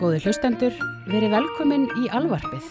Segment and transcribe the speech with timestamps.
[0.00, 0.72] Góði hlustendur,
[1.12, 2.70] verið velkomin í alvarpið.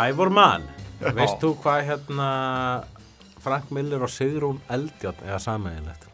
[0.00, 0.62] Ævor mann,
[1.12, 2.26] veist þú hvað hérna
[3.44, 6.06] Frank Miller og Sigrún Eldjátt eða samægilegt?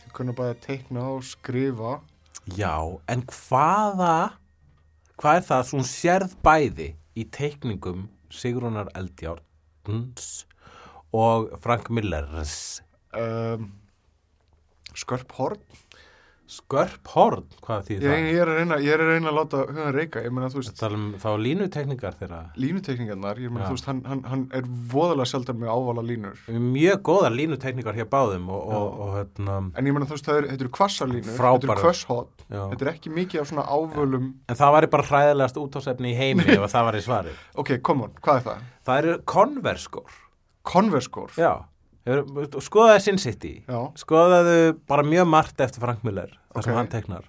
[0.00, 2.00] Þið kunna bara teikna og skrifa.
[2.58, 2.74] Já,
[3.06, 4.16] en hvaða,
[5.22, 10.28] hvað er það sem sérð bæði í teikningum Sigrúnar Eldjárns
[11.14, 12.82] og Frank Millers?
[13.14, 13.70] Um,
[14.98, 15.62] skörp horn.
[16.46, 18.12] Skörp horn, hvað þýð það?
[18.26, 20.20] ég, er að reyna, er að reyna að láta hugan reyka.
[20.22, 22.38] Ég meina, þú veist, um þá línutekningar þeirra.
[22.62, 26.38] línuteikningarnar, ég meina, þú veist, hann, hann, hann er voðalega sjaldan með ávala línur.
[26.46, 30.56] Mjög góðar línutekningar hér báðum og, og, og hérna, En ég meina, þú veist, þetta
[30.60, 32.62] eru kvassarlínur, þetta eru kvösshot, já.
[32.70, 34.28] þetta er ekki mikið af svona ávölum.
[34.46, 37.42] En það væri bara hræðilegast útásefni í heimi ef að það var í svarið.
[37.58, 38.66] Ok, come on, hvað er það?
[38.86, 40.20] Það eru konverskór.
[40.66, 41.34] Konverskór.
[41.38, 41.52] Já.
[42.06, 43.56] Skoðaðu Sin City.
[43.66, 43.80] Já.
[43.98, 46.76] Skoðaðu bara mjög margt eftir Frank Miller, það sem Ok.
[46.78, 47.24] hann teiknar.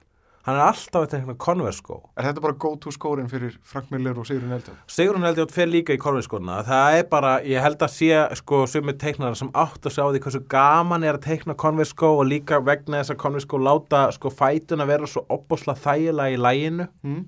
[0.48, 1.96] Hann er alltaf að teikna konverskó.
[2.16, 4.78] Er þetta bara go-to skórin fyrir Frank Miller og Sigurinn Eldjón?
[4.88, 6.64] Sigrun Eldjátt fer líka í konverskóna.
[6.64, 10.22] Það er bara, ég held að sé sko sumir teiknara sem átt að sjá því
[10.24, 14.88] hversu gaman er að teikna konverskó og líka vegna þess að konverskó láta sko fætuna
[14.88, 16.88] vera svo opbosla þægilega í læginu.
[17.04, 17.26] Mm?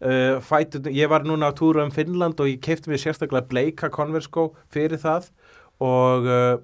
[0.00, 3.90] uh, fætun, ég var núna á túru um Finnland og ég keipti mér sérstaklega bleika
[3.90, 5.28] konverskó fyrir það
[5.84, 6.56] og, uh,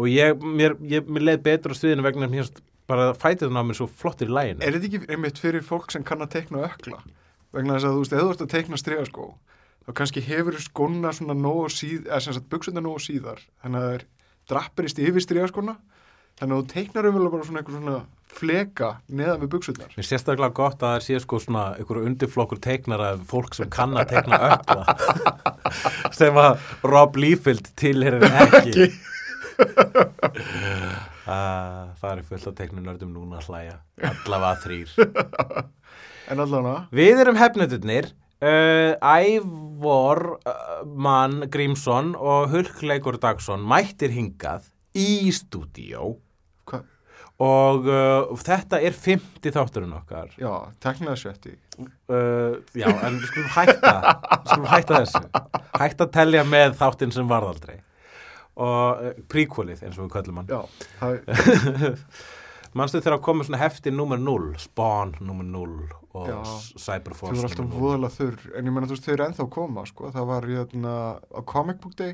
[0.00, 3.62] og ég, mér, ég, mér leið betur á stuðinu vegna mér finnst bara fætun á
[3.62, 6.64] mér svo flottir í læginu Er þetta ekki einmitt fyrir fólk sem kann að teikna
[6.68, 7.00] ökla?
[7.54, 9.26] Vegna þess að þú veist, ef þú ert að teikna stregaskó,
[9.86, 13.86] þá kannski hefur skóna svona nógu síð, eða sem sagt buksundar nógu síðar, þannig að
[13.86, 14.04] það er
[14.52, 15.74] drappirist yfir stregaskóna,
[16.38, 17.96] þannig að þú teiknar umvel bara svona einhver svona
[18.36, 19.90] fleka neðan við buksundar.
[19.96, 24.06] Mér sérstaklega gott að það sé sko svona einhverju undirflokkur teiknara fólk sem kann að
[24.14, 24.82] teikna ökla
[26.18, 26.52] sem að
[26.86, 28.84] Rob Liefeld tilherir ekki.
[29.60, 29.66] Uh,
[32.00, 33.76] Það er fullt að teikna nördum núna að hlæja.
[34.08, 34.88] Allavega þrýr
[36.30, 38.06] En allavega, Við erum hefnendurnir
[38.40, 40.52] uh, Ævor uh,
[40.86, 44.62] Mann Grímsson og Hulkleikur Dagsson mættir hingað
[44.96, 46.14] í stúdíó?
[47.40, 50.50] Og uh, þetta er 50 þátturinn okkar Já,
[50.84, 51.54] teknaði svetti.
[51.80, 55.22] uh, Já, en við skulum hætta við skulum hætta þessu
[55.80, 57.78] hætta að telja með þáttinn sem varð aldrei
[58.60, 60.60] og uh, príkvölið eins og við köllum hann Já,
[61.00, 61.96] það,
[62.78, 65.72] Manstu þegar að koma svona hefti nummer 0 Spawn nummer 0
[66.14, 66.36] og Já.
[66.44, 67.80] S- þau Cyberforce voru alltaf númer 0.
[67.86, 70.10] voðalega þurr, en ég menna þú veist, þau eru ennþá að koma, sko.
[70.14, 70.92] Það var hérna
[71.34, 72.12] á Comic Book Day,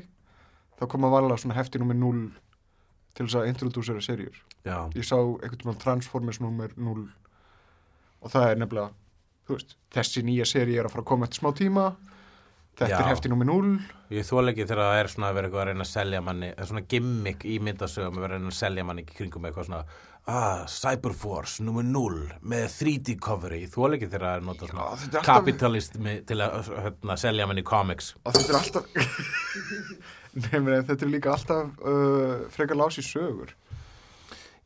[0.79, 2.23] þá koma varlega svona hefti nummer 0
[3.17, 4.37] til þess að introdúsera serjur.
[4.67, 7.07] Já, ég sá einhvern tímann Transformers nummer 0
[8.21, 8.91] og það er nefnilega
[9.49, 11.87] veist, þessi nýja seri er að fara að koma eftir smá tíma.
[12.77, 12.97] Þetta Já.
[13.01, 13.69] er hefti nummer 0
[14.13, 16.49] Ég þóla ekki þegar það er svona að vera eitthvað að reyna að selja manni,
[16.53, 19.65] það er svona gimmick í myndasögum að vera að reyna að selja manni kringum eitthvað
[19.71, 19.79] svona
[20.27, 22.19] ah, Cyberforce nummer 0
[22.53, 25.31] með 3D covery, ég þóla ekki þegar það er notað Já, svona þetta er alltaf-
[25.31, 28.11] kapitalismi til að hérna, selja manni comics.
[28.21, 28.85] Og þetta er alltaf
[30.45, 33.53] nefnir þetta er líka alltaf uh, frekar lás í sögur.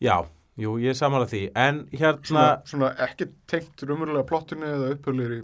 [0.01, 0.15] Já,
[0.59, 1.43] jú, ég er samanlega því.
[1.65, 5.43] En hérna, svona, svona ekki tengt rumurlega plottinu eða upphölir í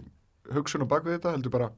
[0.56, 1.70] hugsun og bakvið þetta heldur bara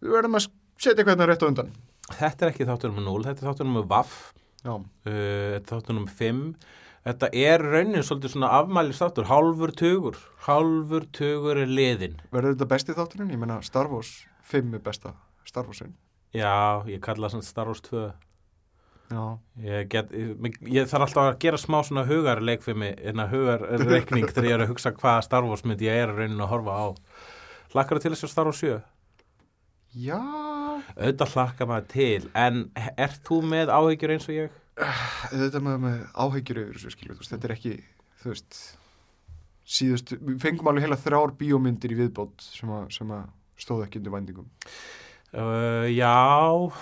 [0.00, 1.76] við verðum að setja eitthvað hérna rétt á undan.
[2.06, 4.18] Þetta er ekki þáttur nummer 0, þetta er þáttur nummer vaff.
[4.66, 6.40] Uh, nummer 5
[7.06, 12.16] Þetta er raunin svolítið svona afmælis þáttur, hálfur tugur, hálfur tugur er liðin.
[12.32, 13.30] verður þetta besti þátturinn?
[13.30, 15.14] ég menna Star Wars 5 er besta
[15.46, 15.94] Star Warsin
[16.34, 18.06] Já, ég kalla það svona Star Wars 2.
[19.10, 19.22] já,
[19.62, 23.32] Ég, get, ég, ég þarf alltaf að gera smá svona hugarleik fyrir mig, en að
[23.36, 26.50] hugarreikning þegar ég er að hugsa hvaða Star Wars mynd ég er að raunin að
[26.52, 26.86] horfa á.
[27.72, 28.82] Hlakkar það til þess að Star Wars 7?
[29.96, 30.18] já
[30.96, 32.58] Auðvitað hlakka maður til, en
[33.00, 34.58] ert þú með áhyggjur eins og ég?
[35.32, 37.72] þetta með, með áhyggjur yfir þessu skilur, þetta er ekki
[38.20, 38.58] þú veist
[39.66, 43.24] síðust, við fengum alveg heila þrjár bíómyndir í viðbót sem að, sem að
[43.64, 44.50] stóð ekki undir vændingum
[45.36, 46.72] Uh, já,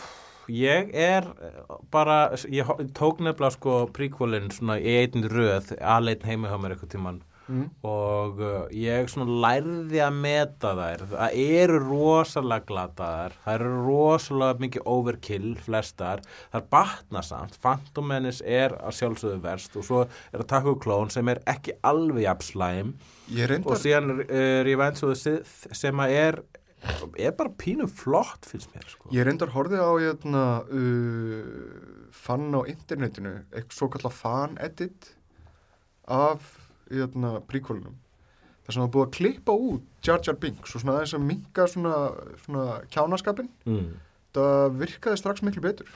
[0.46, 1.26] ég er
[1.90, 5.96] bara, ég tók nefnilega sko príkvólinn svona í einn röð, hjá
[6.62, 7.18] mér eitthvað tíman
[7.48, 7.66] mm.
[7.82, 11.04] og uh, ég svona lærði að meta þær.
[11.16, 16.22] Það eru rosalega glataðar það eru rosalega mikið overkill flestar,
[16.54, 20.78] það er batna samt Phantom Menace er að sjálfsögðu verst og svo er Attack of
[20.78, 22.98] the Clones sem er ekki alveg jafn slæm.
[23.34, 26.46] Ég og síðan Revenge of the Sith sem að er
[27.18, 29.10] er bara pínu flott finnst mér sko.
[29.14, 35.12] ég reyndar horfið á hérna, uh, fann á internetinu eitthvað svo kallar fan edit
[36.04, 36.50] af
[37.48, 37.96] príkvölunum
[38.64, 41.66] þar sem það búið að klippa út Jar Jar Binks og svona aðeins að minka
[41.70, 41.96] svona,
[42.44, 43.88] svona kjánaskapin mm.
[44.36, 45.90] það virkaði strax miklu betur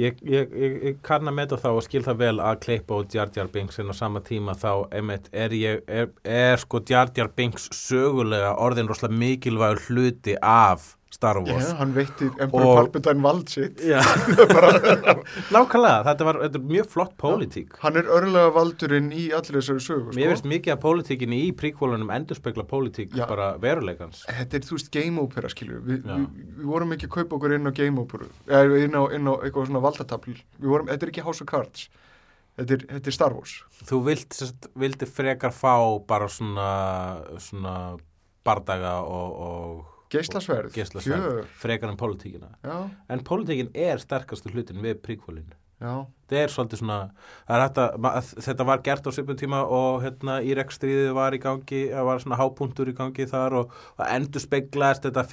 [0.00, 3.28] Ég, ég, ég, kann að meta þá og skil það vel að klippa út Jar
[3.34, 7.68] Jar Binks en á sama tíma þá er, ég, er, er sko Jar Jar Binks
[7.76, 11.66] sögulega orðin rosalega mikilvægur hluti af Star Wars.
[11.68, 13.82] Já, hann veitti Emperor Palpatine vald sitt
[15.52, 17.76] nákvæmlega, þetta var þetta mjög flott pólitík.
[17.82, 20.30] hann er örlega valdurinn í allir þessari sögu Mér sko.
[20.32, 23.26] finnst mikið að pólitíkinni í príkvólunum endurspegla pólitík Já.
[23.28, 24.24] bara veruleikans.
[24.28, 26.26] þetta er þú veist game opera skilur Vi, við,
[26.58, 29.34] við vorum ekki að kaupa okkur inn á game opera eða inn á, inn á
[29.42, 31.88] eitthvað svona valdatafl við vorum, þetta er ekki House of Cards
[32.58, 34.40] þetta er, þetta er Star Wars Þú vilt,
[34.78, 35.76] vildi frekar fá
[36.08, 36.70] bara svona,
[37.42, 37.76] svona
[38.46, 41.46] bardaga og, og geislasverð, Geislasverð.
[41.58, 42.50] frekar en pólitíkina.
[42.64, 45.54] já, En pólitíkin er sterkastu hlutin við príkvólinu.
[45.82, 46.98] já, þetta er svolítið svona
[47.48, 51.80] það er að þetta var gert á svipum tíma og hérna Írekstríðið var í gangi
[51.90, 55.24] það var svona hápuntur í gangi þar og það endur speglaðist þetta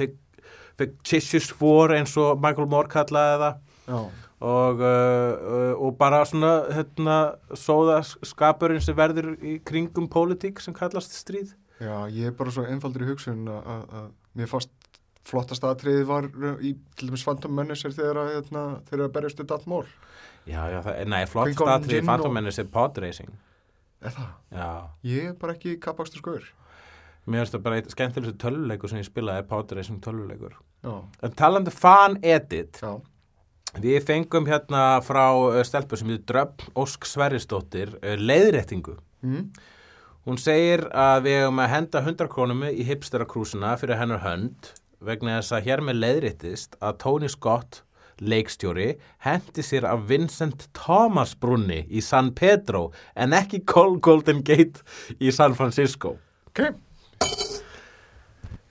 [0.79, 3.55] fictitious war eins og Michael Moore kallaði það
[3.89, 3.99] já,
[4.49, 7.17] og, uh, uh, og bara svona hérna
[7.59, 12.65] sóða skapurinn sem verður í kringum pólitík sem kallast stríð já, ég er bara svo
[12.67, 14.69] einfaldur í hugsun að- mér fannst
[15.29, 16.23] flottast aðtriði var
[16.65, 18.63] í til dæmis Phantom Menace þegar að hérna,
[19.05, 19.85] að berjast við Darth Maul.
[20.47, 23.29] Já, já, það, nei, flott Qui-Gon statrið Jinn og- fantomennis er podracing
[24.01, 24.29] það?
[24.55, 24.69] já,
[25.03, 26.47] Ég er bara ekki kappakstur skoður
[27.27, 30.53] mér finnst það bara eitt skemmtilegur töluleikur sem ég spilaði er podracing töluleikur.
[30.83, 33.01] Já, en talandi fan edit já,
[33.77, 38.95] Við fengum hérna frá uh, stelpu sem við Dröfn Ósk Sverrisdóttir uh, leiðréttingu.
[39.21, 39.51] mm.
[40.27, 45.37] Hún segir að við hefum að henda 100 krónum í hipsterakrúsuna fyrir hennar hönd vegna
[45.37, 47.79] þess að hér með leiðréttist að Tony Scott,
[48.19, 48.89] leikstjóri,
[49.23, 54.83] hendi sér af Vincent Thomas brunni í San Pedro en ekki Col Golden Gate
[55.23, 56.17] í San Francisco.
[56.51, 56.67] ok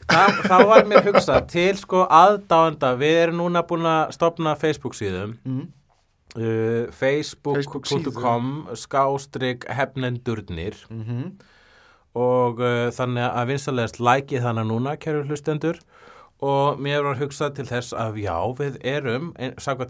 [0.08, 4.96] Þa, þá var mér hugsað til sko aðdáenda, við erum núna búin að stopna Facebook
[4.96, 5.66] síðum mm.
[6.36, 11.30] Uh, Facebook facebook.com skástrygg hefnendurnir Mm -hmm.
[12.14, 15.78] og uh, þannig að vinsalegast lækið þannig núna, kæru hlustendur
[16.40, 19.32] og mér var hugsað til þess að já, við erum,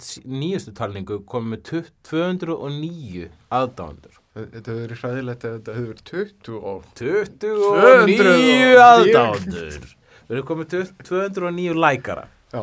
[0.00, 1.18] sí- nýjustu talningu,
[1.62, 4.14] tu- 209 aðdándur.
[4.34, 9.94] Þetta hefur verið hræðilegt ef þetta hefur verið 20 og 29 209 aðdándur.
[10.28, 12.24] Við erum komið með 209 lækara.
[12.52, 12.62] Já,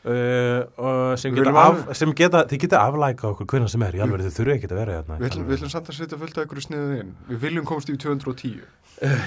[0.00, 4.00] Uh, sem geta, af, alveg- sem geta, þið geta aflæka okkur hvernig sem er, í
[4.00, 6.46] alveg þið þurfu ekki að vera hérna við við ætlum samt að setja fullt af
[6.46, 7.10] ykkur sniðið inn.
[7.28, 8.62] Við viljum komast í 210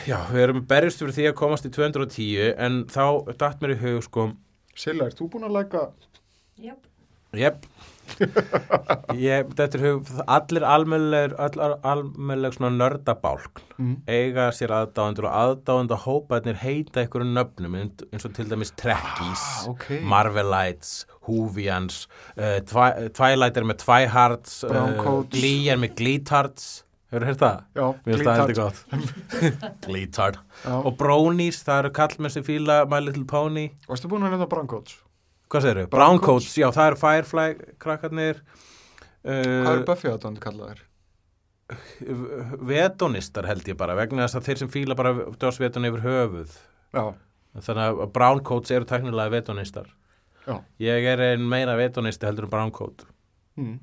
[0.10, 3.06] Já, við erum berjast fyrir því að komast í 210 en þá
[3.44, 4.26] datt mér í hug sko,
[4.74, 5.84] Silla, ert þú búin að læka
[7.38, 7.62] jep
[9.30, 13.96] ég, þetta er hug allir almennilegur allir almennileg svona nördabálk mm.
[14.08, 19.74] eiga sér aðdáendur og aðdáenda hópaðnir heita einhverjum nöfnum eins og til dæmis Trekkies ah,
[19.74, 19.90] ok.
[20.10, 22.06] Marvelites, Hoovians
[22.38, 25.34] uh, Twi Twilight er með Twihards Browncoats.
[25.36, 26.74] Glee er með Gleetards
[27.14, 27.42] Hefur þið
[28.08, 28.80] finnst það
[29.86, 30.40] Gleetard.
[30.80, 35.03] Og Bronies, það eru kallmenn sem fíla My Little Pony Varstu búin að nefna Brankóts?
[35.54, 35.90] Hvað segirðu?
[35.94, 38.42] Brown Brown Coats, já það eru Firefly krakkarnir
[39.24, 40.82] Hvað uh, er Buffy aðdóndi kallaðir?
[42.68, 46.58] Vedonistar held ég bara vegna þess að þeir sem fíla bara dörsvetun yfir höfuð.
[46.94, 47.06] Já,
[47.62, 49.92] Þannig að Brown Coats eru teknilega vedonistar.
[50.48, 50.58] Já.
[50.82, 53.06] Ég er einn meira vedonisti heldur en Brown Coat.
[53.62, 53.76] Mm.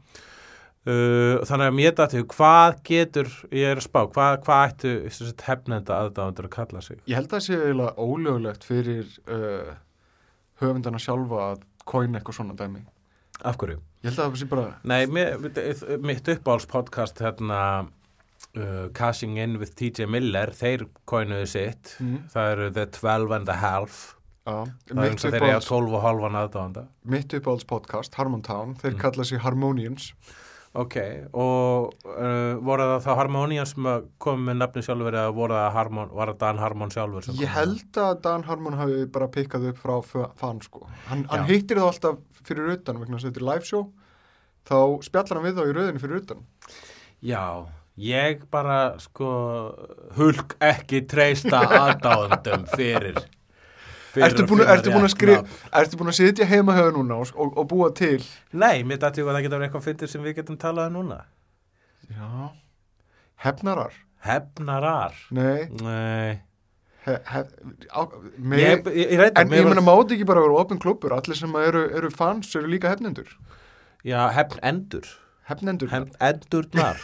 [0.90, 6.00] uh, Þannig að mér dættu hvað getur, ég er að spá hvað, hvað ættu hefnenda
[6.02, 6.98] aðdáðandur að kalla sig?
[7.06, 9.70] Ég held að það sé eiginlega ólögulegt fyrir uh,
[10.60, 12.84] höfundana sjálfa að kóina eitthvað svona dæmi
[13.40, 13.78] Af hverju?
[14.04, 19.74] Ég held að það sé bara Nei, mitt uppáhalds podcast hérna uh, Cashing In with
[19.78, 22.26] TJ Miller þeir koinuðu sitt mm.
[22.34, 24.00] það eru The 12 and a Half
[24.50, 28.72] Já, það er eins og þeir uppáhalds, 12 og halvan aðdáðanda mitt uppáhalds podcast, Harmontown
[28.80, 29.00] þeir Mm.
[29.04, 30.12] kalla sig Harmonians
[30.78, 30.94] Ok,
[31.34, 33.88] og uh, voru það þá Harmonían sem
[34.22, 37.98] kom með nafni sjálfur eða voru það Harmon, var það Dan Harmon sjálfur Ég held
[37.98, 40.84] að Dan Harmon hafi bara pikkað upp frá f- fan sko.
[41.08, 43.82] Hann, hann hittir það alltaf fyrir utan vegna að þetta er live show.
[44.70, 46.46] Þá spjallar hann við þá í rauðinu fyrir utan.
[47.20, 47.44] Já,
[48.00, 49.26] Ég bara, sko,
[50.16, 53.26] hulk ekki treysta aðdáðundum fyrir, fyrir
[54.18, 58.18] Ertu búin, að að sitja heima höfðu núna og, og, og búa til?
[58.50, 61.18] Nei, mér dætti að það geta verið eitthvað fyndið sem við getum talað um núna.
[62.10, 62.30] Já.
[63.44, 63.94] Hefnarar?
[64.26, 65.14] Hefnarar.
[65.30, 65.68] Nei.
[65.78, 66.40] Nei.
[67.06, 67.44] He, he,
[67.96, 68.00] á,
[68.36, 71.54] með, Ég, ég, ég en ég meina máti ekki bara vera opin klubur, allir sem
[71.62, 73.30] eru, eru fans eru líka hefnendur.
[74.04, 75.08] Já, hefnendur.
[75.48, 75.88] Hefnendur.
[75.94, 77.00] Hefnendurnar.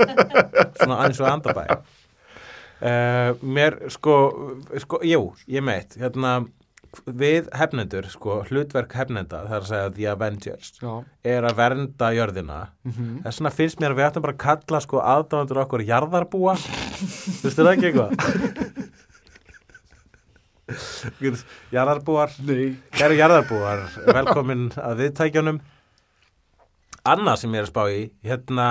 [0.80, 1.68] Svona aðeins og andabæ.
[2.80, 4.14] Uh, mér, sko,
[4.80, 6.38] sko, jú, ég meit, hérna,
[7.06, 10.92] við hefnendur, sko, hlutverk hefnenda, það er að segja The Avengers, Já.
[11.34, 12.60] er að vernda jörðina.
[12.88, 16.56] Mm Þess vegna finnst mér að við ættum bara að kalla, sko, aðdáðandur okkur jarðarbúa.
[17.44, 18.10] Vistu það ekki eitthvað?
[21.74, 22.34] Jarðarbúar.
[22.96, 25.60] Kæri jarðarbúar, velkomin að viðtækjunum.
[27.10, 28.66] Annað sem ég er að spá í, hérna,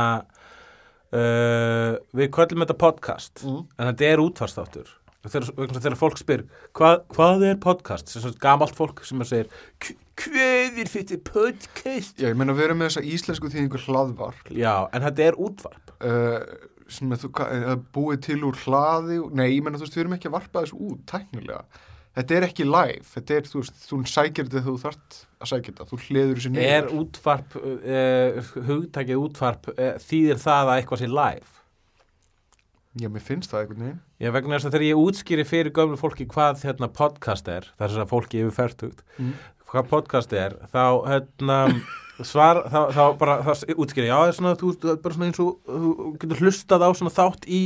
[1.13, 3.65] uh, við kvöldum þetta podcast, Mm.
[3.79, 4.95] en þetta er útvarstáttur.
[5.19, 8.07] Þegar, þess að þegar fólk spyr, hvað, hvað er podcast?
[8.07, 9.49] Sem svona gamalt fólk sem að
[9.83, 12.15] "Hv- hvað er fyrir podcast?
[12.17, 15.91] Já, ég meina við erum með þessa íslensku þýðingu hlaðvar Já, en þetta er útvarp.
[15.99, 16.39] uh,
[16.87, 20.03] sem að þú er það búið til úr hlaði Nei, ég meina þú veist, við
[20.05, 21.63] erum ekki að varpa þessu út tæknilega.
[22.15, 25.72] Þetta er ekki live þetta er, þú veist, þú sækir þetta þú þart að sækir
[25.74, 31.03] þetta, þú hliður þessu Er niður útvarp, uh, hugtækið útvarp, uh, þýðir það að eitthvað
[31.03, 31.55] sé live?
[33.00, 36.00] Já, mér finnst það einhvern veginn Já, vegna þess að þegar ég útskýri fyrir gömlu
[36.01, 39.34] fólki hvað hérna podcast er, það er þess að fólki yfir færtugt, Mm.
[39.69, 41.60] hvað podcast er, þá hérna
[42.25, 45.39] svar, þá, þá bara, þá útskýri, já, það er svona, þú, þú, bara svona eins
[45.39, 47.62] og, þú getur hlustað á svona þátt í,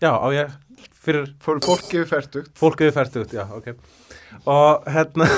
[0.00, 0.54] já, á ég,
[1.02, 3.74] fyrir fólk gefur færtugt fólk yfir færtugt, já, ok.
[4.48, 5.24] Og hérna,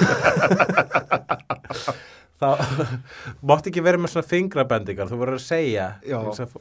[2.41, 2.49] þá
[3.45, 6.55] mátti ekki vera með svona fingrabendingar, þú voru að segja, að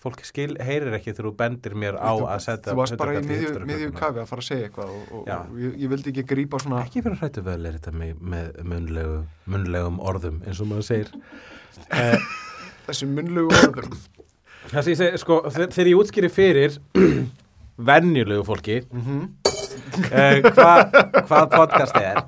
[0.00, 3.12] fólk skil, heyrir ekki þegar þú bendir mér á Þú- að setja Þú varst bara
[3.12, 5.74] í setja miðju, hipster- miðju kafi að fara að segja eitthvað og, og, og ég,
[5.82, 9.18] ég vildi ekki grípa svona ekki vera hrættu vel er þetta með, með munlegu,
[9.52, 11.12] munlegum orðum eins og maður segir.
[11.94, 12.18] Eh,
[12.88, 13.86] þessi munnlegu orður
[14.70, 16.74] það sem ég segi, sko, þe- þegar ég útskýri fyrir
[17.90, 19.28] venjulegu fólki mm -hmm.
[20.10, 20.72] Eh, hva,
[21.28, 22.22] hvað podcast er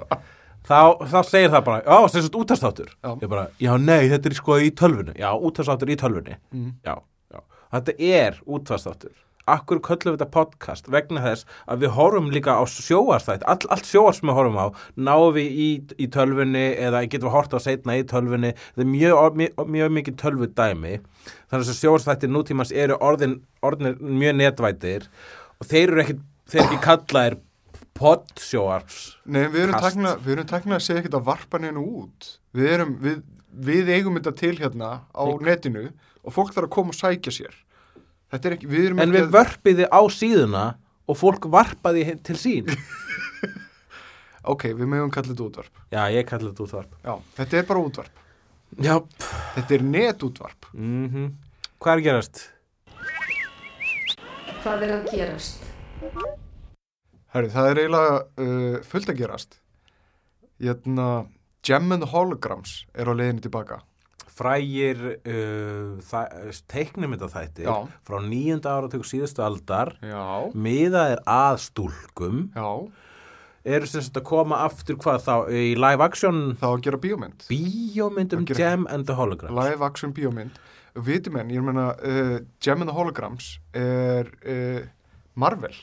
[0.68, 0.78] þá,
[1.08, 3.10] þá segir það bara já, þess að útastáttur Já.
[3.14, 5.16] ég bara, já, nei, þetta er sko í tölvunni.
[5.18, 6.38] Já, útastáttur í tölvunni.
[6.54, 6.70] Mm.
[6.86, 6.94] já,
[7.34, 7.44] já,
[7.76, 9.18] þetta er útastáttur
[9.50, 10.86] Akkur köllum við þetta podcast?
[10.86, 14.66] Vegna þess að við horfum líka á sjóarstætt, all, allt sjóar sem við horfum á
[14.94, 15.66] náum við í,
[15.98, 18.52] í tölvunni eða getum við hort á setna í tölvunni.
[18.76, 20.92] Það er mjög, mjög, mjög mikið tölvu dæmi
[21.50, 25.08] þannig að sjóarstættir nútímans eru orðin, orðin mjög netvætir
[25.58, 26.16] og þeir eru ekki,
[26.54, 27.38] þeir ekki kallaðir
[27.98, 29.00] podsjóarps.
[29.26, 29.84] Nei, við erum Kast.
[29.88, 32.30] takna við erum takna að segja ekkert að varpa neina út.
[32.56, 33.18] Við erum, við,
[33.70, 35.88] við eigum þetta til hérna á netinu
[36.22, 37.58] og fólk þarf að koma og sækja sér.
[38.32, 40.64] Þetta er ekki, við erum en við vörpiði á síðuna
[41.08, 42.72] og fólk varpaði til sín.
[44.42, 45.82] Ok, við mögum kalla þetta útvarp.
[45.92, 46.94] Já, ég kalli þetta útvarp.
[47.06, 48.22] Já, þetta er bara útvarp.
[48.82, 48.94] Já,
[49.54, 50.66] þetta er netútvarp.
[50.74, 51.28] Mhm.
[51.78, 52.40] Hvað er að gerast?
[54.64, 55.68] Hvað er að gerast?
[57.32, 59.54] Herri, það er eiginlega uh, fullt að gerast.
[60.62, 61.06] Hérna
[61.64, 63.80] Gem and the Holograms er á leiðinni tilbaka.
[64.32, 64.98] Frægir
[65.28, 66.18] uh,
[66.72, 67.74] teiknumyndaþættir Já.
[68.08, 69.94] frá nýjunda áratug síðustu aldar.
[70.02, 72.42] Já, miðaðir að stúlkum.
[72.56, 72.68] Já,
[73.76, 76.40] eru sem sagt að koma aftur hvað þá í live action?
[76.60, 77.46] Það á að gera bíómynd.
[77.52, 80.56] Bíómyndum Að gera- Gem and the Hologram live action bíómynd.
[80.92, 84.82] Vitum enn, ég meina uh, Gem and the Holograms er uh,
[85.40, 85.76] Marvel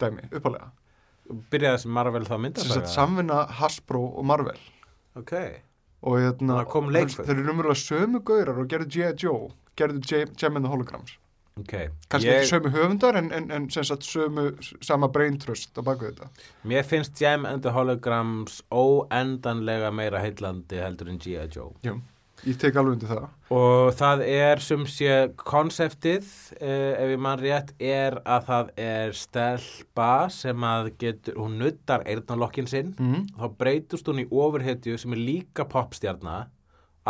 [0.00, 0.70] dæmi, uppalega
[1.50, 4.60] byrjaði sem Marvel þá mynda sem sagt samvinna Hasbro og Marvel.
[5.18, 5.34] Ok,
[6.06, 9.16] og hérna Það þeir eru umverulega sömu gaurar og gerðu G.I.
[9.20, 10.02] Joe gerðu
[10.38, 11.16] Gem and the Holograms.
[11.60, 11.74] Ok.
[12.08, 14.46] Kannski ekki sömu höfundar en, en, en sömu
[14.80, 16.30] sama brain trust á baku þetta.
[16.64, 21.48] Mér finnst Gem and the Holograms óendanlega meira heillandi heldur en G.I.
[21.52, 21.74] Joe.
[21.84, 21.98] Já,
[22.48, 26.28] ég tek alveg undir það Og það er sem sé konseptið,
[26.60, 32.06] eh, ef ég mann rétt, er að það er stelpa sem að getur, hún nuttar
[32.06, 33.26] eyrnalokkin sinn, mm.
[33.40, 36.44] þá breytust hún í ofurhetju sem er líka popstjarna,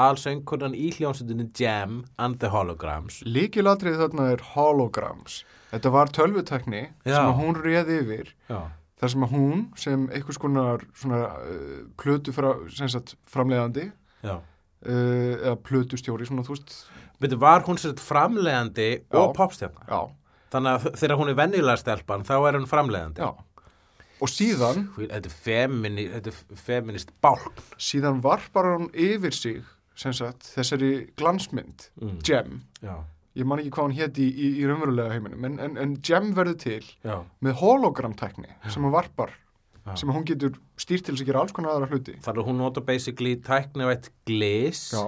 [0.00, 3.20] allsöngunan í hljómsveitinni Jam and the Holograms.
[3.28, 7.16] Líkilatrið þarna er holograms þetta var tölvutekni Já.
[7.16, 8.60] sem hún réði yfir Já.
[9.00, 12.34] þar sem að hún sem einhvers konar svona uh, plötu
[12.74, 13.90] sem sagt framleiðandi
[14.24, 14.40] Já.
[14.86, 16.74] Uh, eða plötustjóri svona þú veist
[17.20, 19.36] Veitu, var hún sér framleiðandi og Já.
[19.36, 19.82] popstjarna?
[19.88, 20.00] já,
[20.50, 23.20] Þannig að þegar hún er venjulega stelpan, þá er hún framleiðandi.
[23.20, 23.34] já
[24.20, 27.60] og síðan, Þetta er, femini, þetta er feminist bálk.
[27.80, 29.62] síðan varpar hún yfir sig
[29.96, 32.18] sagt þessari glansmynd Mm.
[32.24, 32.96] gem Já.
[33.36, 36.34] ég man ekki hvað hann héti í, í, í raunverulega heiminum, en, en, en Jem
[36.34, 39.30] verður til Já, með hologramtækni sem hann varpar,
[39.86, 39.94] Já.
[39.96, 42.14] sem hún getur stýrt til þess að gera alls konar aðra hluti.
[42.20, 45.06] þannig að hún nota basically tæknivætt glis Já,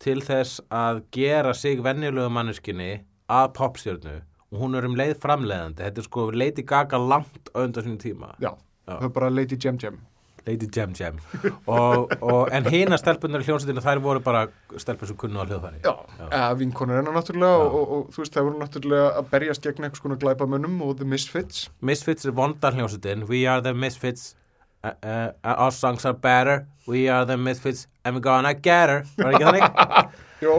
[0.00, 2.90] til þess að gera sig venjulegu manneskinni
[3.30, 4.16] að popstjörnu
[4.50, 8.32] og hún er um leið framleiðandi þetta er sko Lady Gaga langt undan sinni tíma
[8.42, 8.50] já,
[8.88, 8.96] Já.
[8.98, 10.00] það er bara Lady Jem Jem.
[10.46, 11.18] Lady Jem Jem
[11.66, 14.46] og, og, en hina stelpunar í hljónsitinu þær voru bara
[14.80, 15.82] stelpur sem kunnu á hljóðfæri.
[15.84, 16.44] Já, Já.
[16.58, 20.18] vinkonur hennar náttúrulega og, og, þú veist, það voru náttúrulega að berjast gegn eitthvað skona
[20.24, 21.68] glæpamönnum og The Misfits.
[21.80, 24.34] Misfits er vonda hljónsitin We are the Misfits.
[24.82, 26.66] Uh, uh, Our songs are better.
[26.88, 29.04] We are the Misfits And we're gonna get her.
[29.18, 29.66] Var ekki þannig?
[30.46, 30.54] Jó,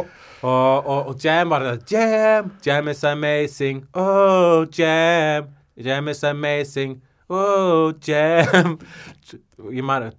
[0.45, 1.79] og Jam var það.
[1.89, 3.87] Jam, Jam is amazing.
[3.97, 5.49] Oh, Jam
[5.81, 8.77] Jam is amazing Oh, Jam
[9.71, 10.09] Ég maður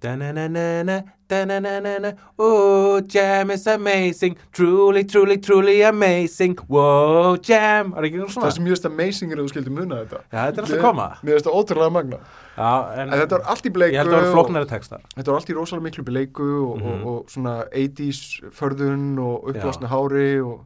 [2.41, 7.91] Oh, Jam is amazing Truly, truly, truly amazing Wow, Jam
[8.31, 8.47] svona?
[8.47, 10.21] það sem mjög amazing er að þú skildi muna þetta.
[10.31, 12.19] Já, þetta er alltaf koma Mér finnst það ótrúlega magna.
[12.57, 13.93] Já, en, En þetta var allt í bleiku.
[13.93, 16.75] Ég held að það var flóknari textar Þetta var allt í rosalega miklu bleiku og,
[16.81, 16.93] Mhm.
[16.93, 18.23] og, og svona 80s
[18.57, 20.61] förðun og uppblásna hári og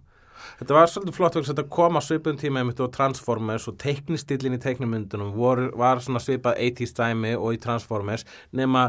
[0.57, 3.75] Þetta var svolítið flott vegna að þetta kom á svipum tíma einmitt og Transformers og
[3.83, 8.25] teiknistillin í teiknumyndunum vor, var svona svipað 80s dæmi og í Transformers
[8.57, 8.87] nema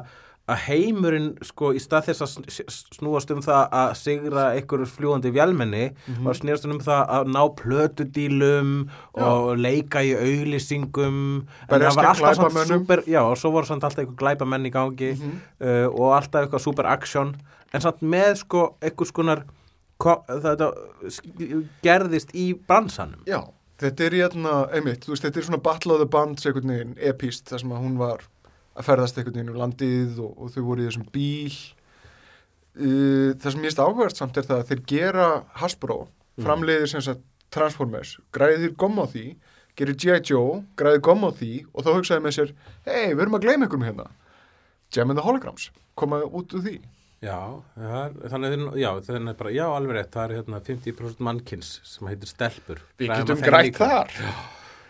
[0.48, 5.82] að heimurinn sko í stað þess að snúast um það að sigra einhverjur fljúandi vélmenni
[6.24, 8.70] var snýrast um það að ná plötudílum
[9.12, 11.18] og leika í auglýsingum.
[11.68, 14.72] En það var alltaf svona super já og svo voru samt alltaf einhver glæpamenn í
[14.72, 17.34] gangi uh, og alltaf eitthvað super action.
[17.74, 19.52] En samt með sko einhvers konar ko-
[20.02, 20.68] þetta
[21.84, 23.24] gerðist í bransanum.
[23.28, 23.40] Já,
[23.82, 25.62] þetta er hérna einmitt, veist, þetta er svona
[26.46, 28.22] einhvern veginn epist þar sem að hún var
[28.78, 31.58] að ferðast einhvern veginn um landið og, og þau voru í þessum bíl.
[32.78, 35.28] Uh, það sem ég veist áhverst samt er það að þeir gera
[35.58, 35.98] Hasbro,
[36.38, 37.24] framleiðir sem sagt
[37.54, 39.32] Transformers, græðir gomm á því
[39.78, 40.20] gerir G.I.
[40.26, 42.54] Joe, græðir gomm á því og þá hugsaði með sér,
[42.86, 44.06] hei, við erum að gleyma einhverjum hérna.
[44.94, 46.76] Gem and the Holograms koma út úr því
[47.18, 47.38] Já,
[47.74, 51.24] það er, þannig að já, þannig er bara, já, alveg rétt, það er hérna 50%
[51.26, 52.82] mannkins sem heitir stelpur.
[53.00, 53.88] Við getum grætt líka.
[53.90, 54.12] þar.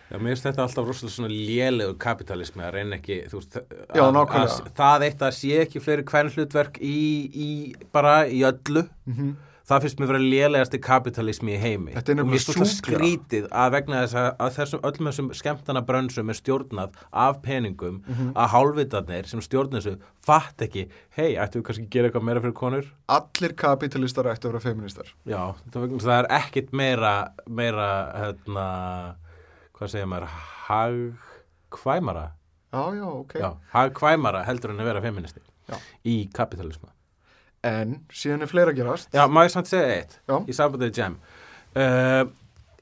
[0.08, 3.56] Já, mér finnst þetta alltaf rosalega svona lélegu kapitalismi að reyna ekki, þú veist,
[3.96, 4.14] Já, að-
[4.44, 6.96] að það eitt að sé ekki fleiri hvern hlutverk í,
[7.32, 7.48] í,
[7.92, 9.34] bara í öllu, Mhm.
[9.68, 11.92] Það finnst mér vera lélegasti kapitalismi í heimi.
[11.92, 12.68] Þetta er sjúklega.
[12.72, 17.98] skrítið að vegna þess að, að þessum öllum þessum skemmtana brönsum er stjórnað af peningum
[18.08, 18.32] Mhm.
[18.34, 22.40] að hálfvitarnir sem stjórna þessu fatt ekki, hei, ættum við kannski að gera eitthvað meira
[22.40, 22.86] fyrir konur?
[23.08, 25.12] Allir kapitalistar ættu að vera feministar.
[25.26, 27.14] Já, það er ekkit meira,
[27.46, 29.16] meira, hérna,
[29.78, 30.28] hvað segir maður,
[30.68, 32.26] hagkvæmara,
[32.72, 33.32] Já, já, ok.
[33.40, 35.76] já, hagkvæmara heldur en að vera feministi Já.
[36.04, 36.88] í kapitalismu.
[37.68, 39.08] En síðan er fleira að gerast.
[39.14, 40.36] Já, má ég samt segja eitt, Já.
[40.48, 41.16] í sambandið Jam.
[41.76, 42.24] Uh,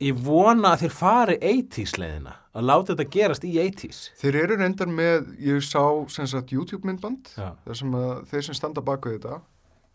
[0.04, 4.00] ég vona að þeir fari 80s leiðina, að láta þetta gerast í 80s.
[4.20, 8.58] Þeir eru reyndar með, ég sá sem sagt YouTube myndband, þar sem að þeir sem
[8.58, 9.40] standa baku þetta,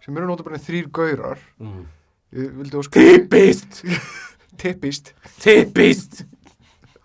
[0.02, 1.84] sem eru notabene þrýr gaurar, Mm.
[2.34, 3.84] ég vildi óska Typist,
[4.58, 6.24] tippist, typist.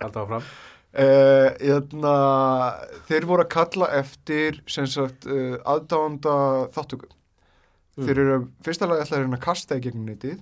[0.01, 0.43] Alltaf fram.
[0.97, 2.15] uh, hérna,
[3.09, 6.35] þeir voru að kalla eftir uh, aðdáanda
[6.73, 7.09] þáttöku.
[7.97, 8.05] Mm.
[8.05, 10.41] Þeir eru fyrsta lagi ætla að reyna að kasta í gegnum netið,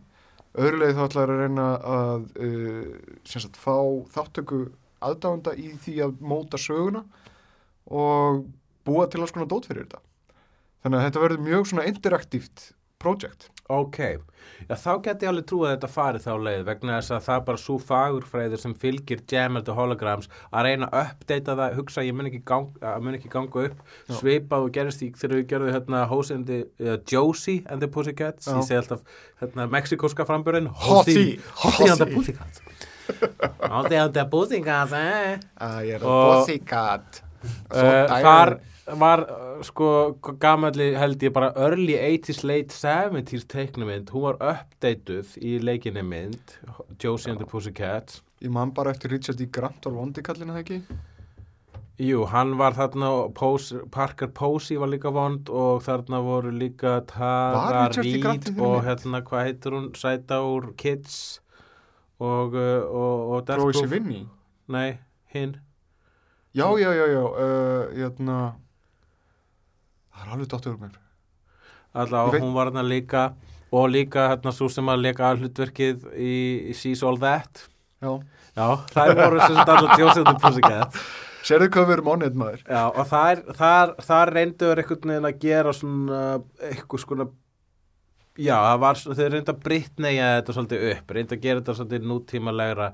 [0.60, 2.96] öðru lagi þá ætla að reyna að uh,
[3.32, 3.78] sagt fá
[4.15, 4.60] þáttöku
[5.06, 7.06] aðdáanda í því að móta söguna
[7.86, 8.46] og
[8.88, 10.02] búa til alls konar dót fyrir þetta.
[10.84, 12.65] Þannig að þetta verður mjög svona interaktíft
[13.02, 13.50] project.
[13.65, 13.97] Ok,
[14.69, 17.38] já þá geti ég alveg trú að þetta fari þá leið vegna þess að það
[17.39, 19.23] er bara svo fagurfræður sem fylgir
[19.58, 22.99] and the Holograms að reyna að uppdata það, hugsa að ég mun ekki, gang, að
[23.17, 24.13] ekki ganga upp, Já.
[24.19, 26.04] svipað og gerist í þegar við gerðum hérna
[26.45, 28.54] the, uh, Josie and the Pussycats, Já.
[28.60, 29.01] ég segi alltaf
[29.41, 32.12] hérna mexikoska framburinn, Hossie, Hossie and the.
[32.13, 32.62] Pussycats
[33.65, 37.21] Hossie and the Pussycats, eh Ah, ég er Og- pussycat.
[37.73, 39.26] Uh, þar var
[39.65, 39.88] sko
[40.41, 46.60] gamalli held ég bara early 80s, late 70s teiknumynd, hún var uppdeituð í leikinni mynd
[47.02, 49.48] Josie and the Pussycats Ég man bara eftir Richard E.
[49.50, 50.80] Grant var vondi kallina það ekki?
[52.04, 56.98] Jú, hann var þarna og Pose, Parker Posey var líka vond og þarna voru líka
[57.08, 61.39] Tara Reid og hérna, hvað heitir hún, Sæta úr Kids
[62.19, 63.80] og, uh, og, og Chloe Proof.
[63.80, 64.26] Sevigny?
[64.67, 64.89] Nei,
[65.32, 65.56] hinn
[66.56, 68.56] Já, já, já, já, uh, hérna,
[70.15, 70.95] það er alveg dottur um mér.
[72.32, 73.25] Veit- hún var hérna líka
[73.75, 76.34] og líka hérna svo sem að leka hlutverkið í,
[76.71, 77.65] í Sees All That
[78.04, 78.12] Já.
[78.56, 80.99] Já, það voru sem sagt alltaf the Pussycat
[81.45, 82.62] Serðu hvað við erum ánægð maður?
[82.65, 83.41] Já, og þar,
[84.01, 86.21] þar reyndu er einhvern veginn að gera svona
[86.71, 87.28] eitthvað skona
[88.36, 92.08] Já, það var, þeir reynda að brittneja þetta svolítið upp, reynda að gera þetta svolítið
[92.12, 92.88] nútímalegra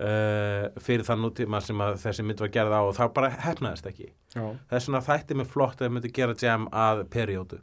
[0.00, 4.10] uh, fyrir þann nútíma sem þessi mynd var gerð á og það bara hefnaðist ekki.
[4.34, 7.60] Það er svona þætti með flott að þau myndi gera jam að periódu.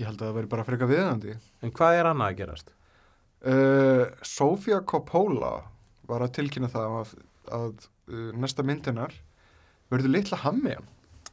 [0.00, 1.36] Ég held að það veri bara frekar viðandi.
[1.62, 2.72] En hvað er annað að gerast?
[3.42, 5.52] Uh, Sofía Coppola
[6.08, 7.12] var að tilkynna það að,
[7.58, 9.14] að uh, næsta myndinar
[9.92, 10.88] verður litla hammiðan.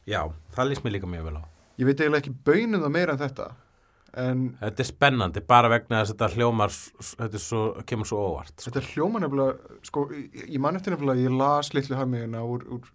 [0.08, 0.24] Já,
[0.56, 1.44] það lýst mér líka mjög vel á.
[1.80, 3.46] Ég veit eiginlega ekki baunin það meira en þetta.
[4.18, 6.72] En Þetta er spennandi, bara vegna þess að þetta hljómar,
[7.04, 8.54] þetta svo, kemur svo óvart.
[8.56, 8.64] Sko.
[8.70, 12.88] þetta er hljóma nefnilega, sko, ég, man eftir nefnilega, ég las litlu hammiðina úr, úr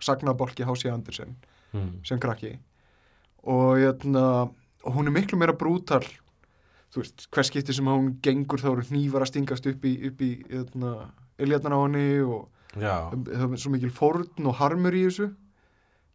[0.00, 1.36] sagnabolki Hási Andersen
[1.74, 1.98] Mm.
[2.06, 2.54] sem krakki
[3.42, 4.48] og, jötna,
[4.86, 6.04] og hún er miklu meira brútal
[6.94, 10.22] þú veist, hvers skipti sem hún gengur þá eru hnífar að stingast upp í, upp
[10.22, 11.10] í jötna,
[11.42, 12.46] iljarnar á henni og
[12.78, 15.28] það er svo mikil fórn og harmur í þessu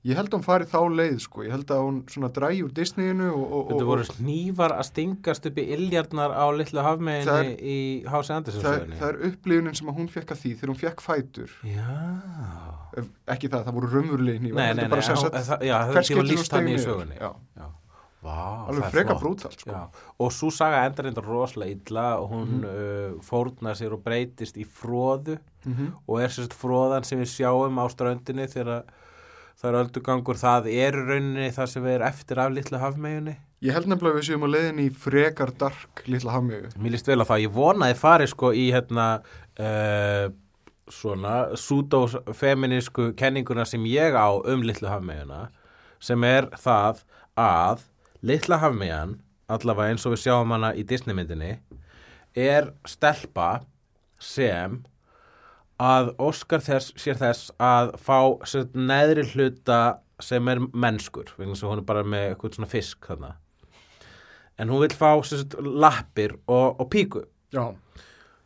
[0.03, 2.71] ég held að hún fari þá leið sko, ég held að hún svona drægi úr
[2.73, 3.27] Disneyinu
[3.69, 7.77] þetta voru snífar að stingast upp í illjarnar á litlu hafmeginni í
[8.09, 11.53] Hási Andersen það, það er upplifunin sem hún fekk að því þegar hún fekk fætur
[11.69, 11.99] Já.
[13.31, 17.15] Ekki það, það voru raunverulegi hnífar Nei, nei, nei, það, hún líst hann í sögunni.
[17.21, 17.29] Já,
[17.61, 17.69] Já.
[18.21, 18.33] Vá,
[18.69, 19.21] alveg freka flott.
[19.41, 19.77] brútal sko.
[20.21, 22.65] Og svo saga endar reyndar rosalega illa og hún Mhm.
[22.65, 27.79] uh, fórnar sér og breytist í fróðu mm og er sérst fróðan sem við sjáum
[27.81, 28.83] á ströndinni þegar
[29.61, 33.35] það er öldugangur, það er í rauninni það sem er eftir af litlu hafmeginni.
[33.61, 37.09] ég held nefnilega að við séum að leiðin í frekar dark litla hafmiðu Mér líst
[37.11, 39.07] vel á það, ég vonaði farið sko í hérna
[39.61, 40.27] uh,
[40.91, 45.49] svona pseudo-feminísku kenninguna sem ég á um litlu hafmegina
[46.01, 47.03] sem er það
[47.37, 47.85] að
[48.25, 49.19] litla hafmegan,
[49.51, 51.59] allavega eins og við sjáum hana í Disneymyndinni
[52.37, 53.61] er stelpa
[54.21, 54.81] sem
[55.81, 58.17] að Óskar þess, sér þess að fá
[58.77, 59.81] neðri hluta
[60.21, 63.35] sem er mennskur vegna sem hún er bara með eitthvað svona fisk þarna.
[64.61, 67.71] En hún vil fá sér, lappir og, og píku já,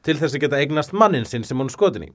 [0.06, 2.12] til þess að geta eignast mannin sinn sem hún skotin í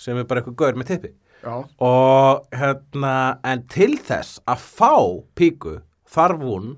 [0.00, 1.12] sem er bara eitthvað gaur með tippi.
[1.40, 1.54] Já,
[1.86, 3.14] og hérna
[3.48, 4.94] en til þess að fá
[5.38, 5.78] píku
[6.10, 6.72] þarf hún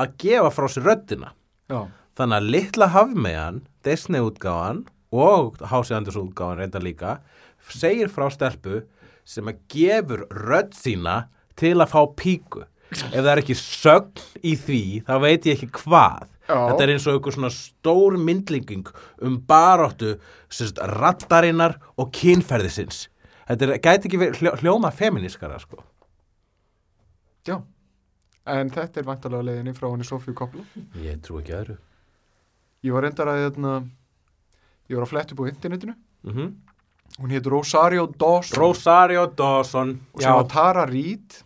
[0.00, 1.30] að gefa frá sér röddina.
[1.70, 1.86] Já.
[2.14, 7.18] Þannig að litla hafmegan Disney útgáfan og Hási Anders útgáfan reynda líka
[7.70, 8.82] segir frá stelpu
[9.24, 11.24] sem að gefur rödd sína
[11.56, 12.64] til að fá píku.
[12.94, 16.30] Ef það er ekki sögn í því þá veit ég ekki hvað.
[16.44, 16.58] Já.
[16.68, 18.90] þetta er eins og einhver svona stór myndlinging
[19.24, 20.18] um baróttu
[20.92, 23.06] rattarinnar og kynferðisins.
[23.48, 25.80] Þetta er, gæti ekki verið hljó, hljóma feminiskara sko.
[27.48, 27.58] Já,
[28.48, 30.64] en þetta er vantarlega leiðinni frá henni Sofíu Kopla.
[31.00, 31.78] ég trú ekki öðru.
[32.84, 33.74] Ég var reyndar að, hérna,
[34.90, 35.94] ég var að fletta upp á internetinu.
[36.28, 36.52] mm
[37.14, 41.36] Hún hétt Rosario Dawson Rosario Dawson og sem var Tara Reid.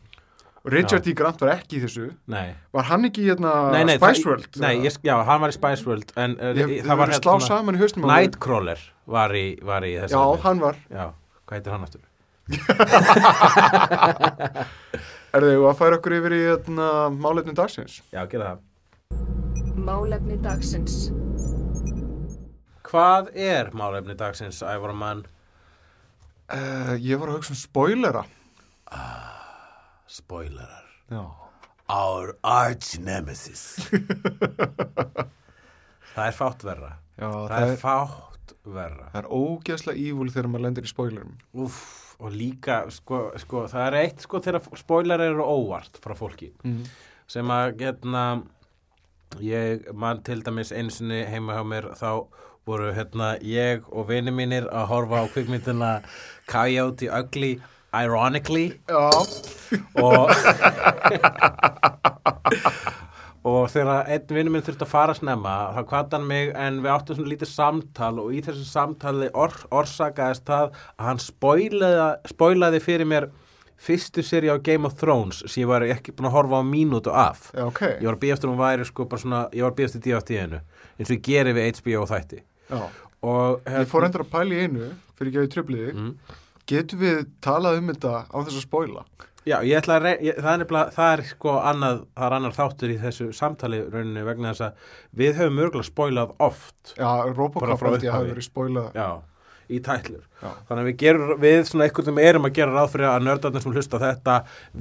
[0.65, 1.13] Richard D.
[1.17, 2.07] Grant var ekki í þessu.
[2.27, 4.57] nei Var hann ekki í hérna nei, nei, Spice það- World?
[4.61, 7.75] Nei, ég, já, hann var í Spice World en uh, Ég, það var slá saman
[7.77, 8.07] í mér.
[8.09, 10.77] Nightcrawler var í, var í þessu Já, hann var.
[10.91, 11.13] já,
[11.47, 12.01] hvað heitir hann aftur?
[15.37, 18.01] Er þau að færa okkur yfir í hérna, málefni dagsins?
[18.13, 18.65] Já, gera það
[19.85, 21.11] Málefni dagsins.
[22.89, 25.25] Hvað er málefni dagsins, Ævar mann?
[26.49, 28.23] Uh, ég var að hugsa um spoilera.
[30.09, 31.21] Spoilerar Já.
[31.93, 33.77] Our arch nemesis
[36.15, 40.31] Það er fátt verra Já, Það, það, er er, fátt verra það er ógeðslega ívúl
[40.33, 41.33] þegar maður lendir í spoilerum.
[41.65, 41.79] Úff,
[42.21, 46.83] og líka, sko, sko, það er eitt sko þegar spoilerar eru óvart frá fólki Mm.
[47.29, 48.25] sem að hérna
[49.45, 52.11] ég man til dæmis einsinni heima hjá mér þá
[52.69, 55.91] voru hérna ég og vini mínir að horfa á kvikmyndina
[56.51, 57.57] Coyote Ugly
[57.97, 58.69] Ironically
[59.97, 60.29] og
[63.49, 66.93] og þegar einn vinur minn þurfti að fara snemma þá kvart hann mig en við
[66.93, 72.83] áttum svona lítið samtal og í þessu samtali or, orsakaðist það að hann spoilaði, spoilaði
[72.85, 73.29] fyrir mér
[73.79, 77.15] fyrstu seri á Game of Thrones sem ég var ekki búin að horfa á mínútu
[77.15, 77.83] af Já, ok.
[78.03, 80.05] ég var að býja eftir hún væri sko bara svona ég var að býja eftir
[80.09, 80.61] DFT-inu
[80.99, 82.43] eins og ég geri við HBO þætti.
[82.73, 85.95] Og Ég fór endur að pæla í einu, fyrir ekki að við tröfliði.
[85.95, 86.13] mm.
[86.69, 89.05] Getum við talað um þetta á þess að spoila?
[89.49, 92.35] Já, ég ætla að rey, ég, það, er nefnilega, það er sko annað, það er
[92.37, 97.09] annar þáttur í þessu samtali rauninni vegna þess að við höfum örgulega spoilað oft Já,
[97.33, 98.91] Robocop ég hafi verið spoilað.
[98.99, 99.09] já,
[99.69, 100.23] í tætlur.
[100.43, 100.51] Já.
[100.69, 103.65] Þannig að við gerum, við svona einhvern veginn erum að gera ráð fyrir að nördarnir
[103.65, 104.37] sem hlusta þetta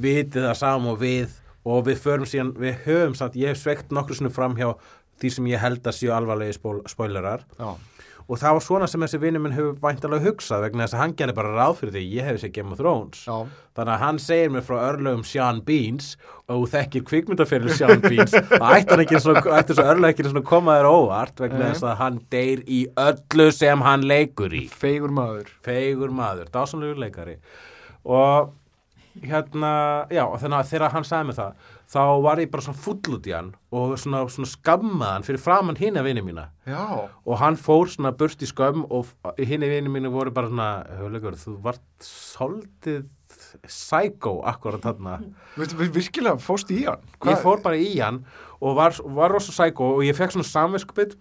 [0.07, 3.91] vitið það saman og við og við förum síðan, við höfum samt, ég hef sveikt
[3.95, 4.69] nokkru sinni fram hjá
[5.21, 6.57] því sem ég held að séu alvarlegi
[6.91, 7.45] spoilerar.
[8.27, 11.13] Og það var svona sem þessi vinur minn hefur væntalega hugsað vegna þess að hann
[11.15, 13.21] gerði bara ráð fyrir því ég hefði sér Game of Thrones.
[13.23, 13.37] Já,
[13.77, 16.09] þannig að hann segir mér frá örlögum Sean Beans
[16.51, 18.35] og þekkir kvikmyndaferil Sean Beans.
[18.59, 21.87] Og ætti hann ekki svona, ætti svo örlög ekki að koma þér óvart vegna þess
[21.87, 24.65] að hann deyr í öllu sem hann leikur í.
[24.75, 25.47] Feigur maður.
[25.63, 27.39] feigur maður, dásanlegur leikari.
[28.03, 28.51] Og
[29.23, 29.71] hérna
[30.11, 33.27] já, þannig að þegar hann sagði mig það þá var ég bara svona full út
[33.29, 37.55] í hann og svona, svona skammaðan fyrir framann hinn að vinni mína Já, og hann
[37.59, 41.55] fór svona burt í skömm og hinn í vinni mínu voru bara svona höflegur, þú
[41.63, 43.05] vart svolítið
[43.67, 45.17] psycho akkurat þarna
[45.57, 47.03] virkilega fóst í hann.
[47.27, 48.23] ég fór bara í hann
[48.59, 51.15] og var, var rosa psycho og ég fekk svona samviskupið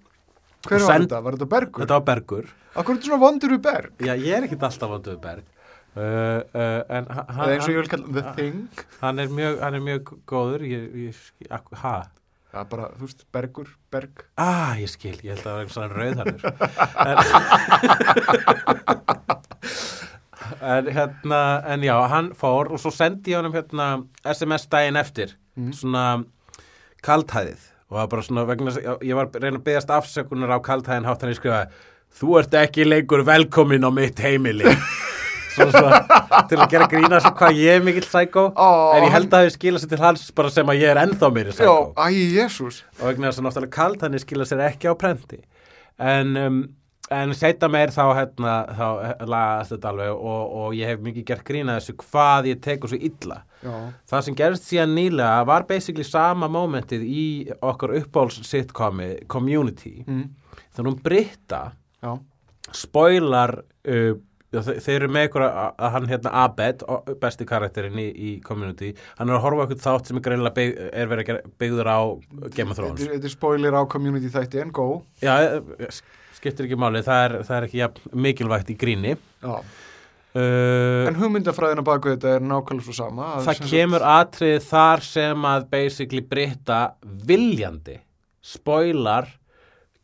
[0.67, 1.19] Hver var þetta?
[1.23, 1.83] Var þetta Bergur?
[1.85, 3.93] þetta var Bergur Akkur er þetta svona vondur við Berg?
[4.03, 5.45] já, ég er ekkit alltaf vanduð Berg
[5.97, 7.27] uh, uh, en hann,
[8.37, 8.69] Thing.
[9.01, 10.61] hann, er mjög, hann er mjög góður
[11.83, 11.97] ha?
[12.57, 14.23] Já, bara, þú veist, Bergur, Berg.
[14.41, 16.43] Ah, ég skil, ég held að það var einhvern svona rauðarður
[17.05, 17.19] en,
[20.77, 21.41] en hérna
[21.75, 23.87] en já, hann fór og svo sendi ég honum hérna
[24.37, 25.71] SMS daginn eftir Mm.
[25.73, 26.01] svona
[27.01, 28.73] kaltæðið og það var bara svona vegna
[29.09, 31.61] ég var reyna að byggast afsökunar á kaltæðin hátt hann ég skrifa
[32.21, 34.69] þú ert ekki lengur velkomin á mitt heimili
[35.57, 39.29] til að gera grína sig hvað ég er mikill sækó Ó, en ég hann- held
[39.29, 41.77] að það hefur skilað sér til hans bara sem að ég er ennþá meiri sækó
[43.01, 45.41] og vegna þess að náttúrulega kaltæðin skilað sér ekki á prenti.
[45.99, 46.59] En um,
[47.11, 48.87] en setja meir þá hérna þá
[49.31, 52.99] lagast þetta alveg og, og ég hef mikið gert grína þessu hvað ég tekur svo
[52.99, 53.37] illa.
[53.63, 53.75] Já,
[54.11, 57.27] Það sem gerist síðan nýlega var basically sama momentið í
[57.63, 60.03] okkar uppáhalds sitcomi Community.
[60.07, 60.27] Mm.
[60.77, 61.61] þannig hún Britta
[62.03, 62.19] já,
[62.75, 63.55] spoilar
[63.89, 64.17] uh,
[64.53, 66.85] þe- þeir eru með ykkur að, að hann hérna Abed,
[67.21, 71.07] besti karakterinn í, í Community, hann er að horfa okkur þátt sem greinilega bygg, er
[71.11, 72.01] verið að byggður á
[72.55, 75.03] Game of Thrones þetta er- er spoiler á community þætti en go.
[75.23, 75.35] Já,
[75.81, 75.89] eh,
[76.37, 79.57] skiptir ekki máli, það er, það er ekki jafn mikilvægt í gríni Já.
[80.37, 83.31] uh, En hugmyndafræðina baku þetta er nákvæmlega svo sama.
[83.39, 86.81] að það kemur atrið þar sem að basically Britta
[87.27, 87.99] viljandi
[88.47, 89.27] spoilar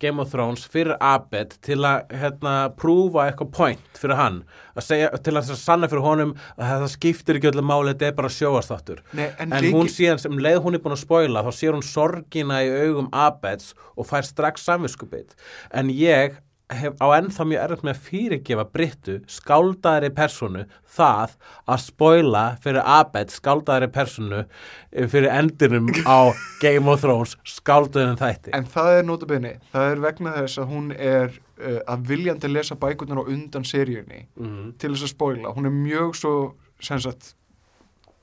[0.03, 4.43] Game of Thrones fyrir Abed til að hérna prúfa eitthvað point fyrir hann.
[4.83, 8.31] Segja, til að sanna fyrir honum að það skiptir ekki öllu máli þetta er bara
[8.33, 11.77] sjóastáttur Nei, en, en hún síðan sem leið hún er búin að spoila þá sér
[11.77, 15.37] hún sorgina í augum Abeds og fær strax samviskupið
[15.77, 16.41] en ég
[16.81, 20.65] hef á ennþá mjög erfitt með að fyrirgefa Brittu skáldaðri personu
[20.97, 26.33] það að spoila fyrir Abed skáldaðri personu eh, fyrir endinum á
[26.65, 30.93] Game of Thrones skáldaðin þætti En það er notabenni, það er vegna þess að hún
[30.97, 34.75] er uh, að viljandi lesa bækurnar á undan seríunni mm.
[34.81, 35.55] til þess að spoila.
[35.57, 36.35] Hún er mjög svo,
[36.83, 37.35] sem sagt,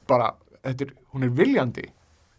[0.10, 0.34] bara,
[0.64, 1.88] er, hún er viljandi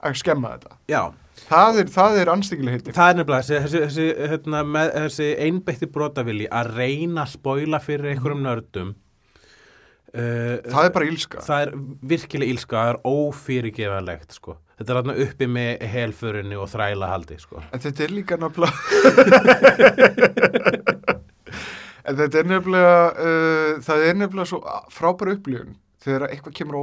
[0.06, 0.78] að skemma þetta.
[0.90, 1.02] Já,
[1.48, 1.88] Það er,
[2.22, 2.94] er anstíkileg heitir.
[2.96, 8.12] það er nefnilega þessi, þessi, hérna, með, þessi einbeitti brotavili að reyna að spoila fyrir
[8.12, 8.90] einhverjum nördum
[10.14, 11.44] uh, Það er bara ílska.
[11.46, 11.70] það er
[12.12, 14.56] virkilega ílska, það er ófyrirgefanlegt sko.
[14.78, 17.56] þetta er þarna uppi með helförinni og þræla haldi sko.
[17.70, 18.74] En þetta er líka nefnilega
[22.10, 24.58] En þetta er nefnilega uh, það er nefnilega svo
[24.90, 26.82] frábæra upplifun þegar eitthvað kemur á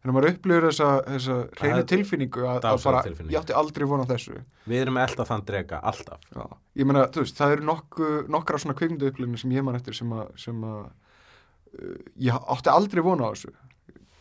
[0.00, 3.32] óvart þegar maður upplifur þessa, þessa reynu tilfinningu að, að bara, tilfinning.
[3.34, 4.38] ég átti aldrei vona þessu.
[4.64, 6.22] Við erum alltaf þann drega, alltaf.
[6.32, 6.46] Já.
[6.80, 9.96] ég meina, þú veist, það eru nokku, nokkra svona kvikmyndu upplifinu sem ég man eftir
[9.96, 13.52] sem að, sem að uh, ég átti aldrei vona á þessu.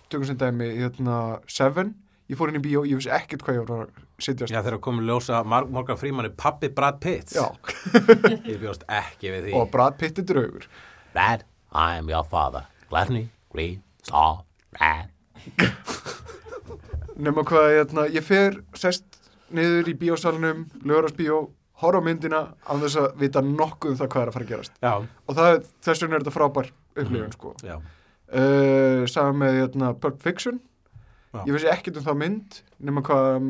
[0.09, 1.95] Tökum sem dæmi, hérna, Seven.
[2.29, 4.83] Ég fór inn í bíó, ég vissi ekkert hvað ég var að sitjast Já, þegar
[4.85, 7.47] komið ljósa Morgan Freeman er pappi Brad Pitt Já.
[8.51, 9.55] Ég bjóst ekki við því.
[9.57, 10.67] Og Brad Pitt er draugur.
[11.15, 12.67] Brad, I am your father.
[12.91, 14.43] Gladney, green, saw,
[14.77, 15.09] red
[17.19, 19.05] nema hvað, hérna, ég fer sest
[19.55, 21.41] niður í bíósalunum lögurasbíó,
[21.81, 24.51] horfa á myndina án þess að vita nokkuð um það hvað er að fara að
[24.53, 24.79] gerast.
[24.83, 27.53] Já, og það, þess vegna er þetta frábær upplifun sko.
[27.63, 30.59] já, uh, saman með hérna, Pulp Fiction.
[31.29, 31.43] Já.
[31.45, 33.49] ég vissi ekkert um það mynd nema hvað um,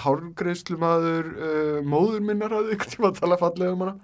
[0.00, 3.96] hárgreðslumaður uh, móður minnar hafði ykkur tíma að tala fallega um hana.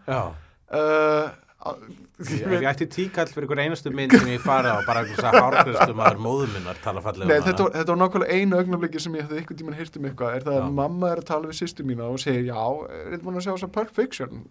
[0.69, 5.39] Uh, Ég, ætti tíkall fyrir einhver einastu mynd sem ég farið á bara einhvers að
[5.43, 9.17] hárgræstu maður móður minnar tala fallega Nei, um þetta, þetta var nákvæmlega einu augnabliki sem
[9.19, 10.37] ég hefði ykkur tíman hýrt um eitthvað.
[10.39, 10.63] Er það Já.
[10.63, 12.63] að mamma er að tala við sýstu mína og segir já,
[12.95, 14.45] er þetta búin að sjá þess að Pulp Fiction?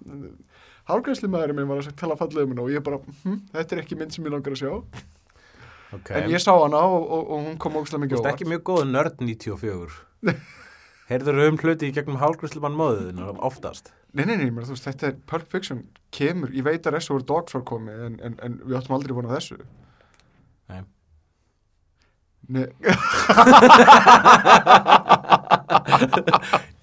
[0.91, 3.99] Hálgræslumaðurinn minn var að tala fallega um hana og ég bara, hm, þetta er ekki
[3.99, 4.75] mynd sem ég langar að sjá.
[5.95, 6.19] Okay.
[6.19, 8.33] en ég sá hana og, og, og hún kom ógstlega Þú mikið veist óvart.
[8.35, 10.41] ekki mjög góð nörd 94
[11.07, 15.15] Heyrður um hluti í gegnum hálgræslumann móðuðinu oftast Nei, nei, nei, þú veist, þetta er
[15.29, 15.79] Pulp Fiction
[16.15, 19.35] kemur, ég veit að Reservoir Dogs var komið en, en, en við áttum aldrei vonað
[19.37, 19.57] þessu.
[20.71, 20.81] Nei.
[22.47, 22.67] Nei,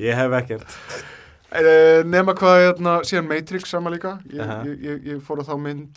[0.04, 0.68] Ég hef ekkert.
[1.54, 4.12] Uh, nema hvað, hérna, síðan Matrix sama líka.
[4.30, 4.56] Ég, Aha.
[4.68, 5.94] ég, ég, ég fór á þá mynd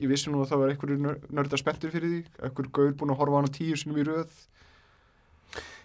[0.00, 0.98] ég vissi nú að það var einhverju
[1.36, 2.22] nörda spenntur fyrir því.
[2.46, 4.30] Einhver gaur búin að horfa á hana tíu sinum í röð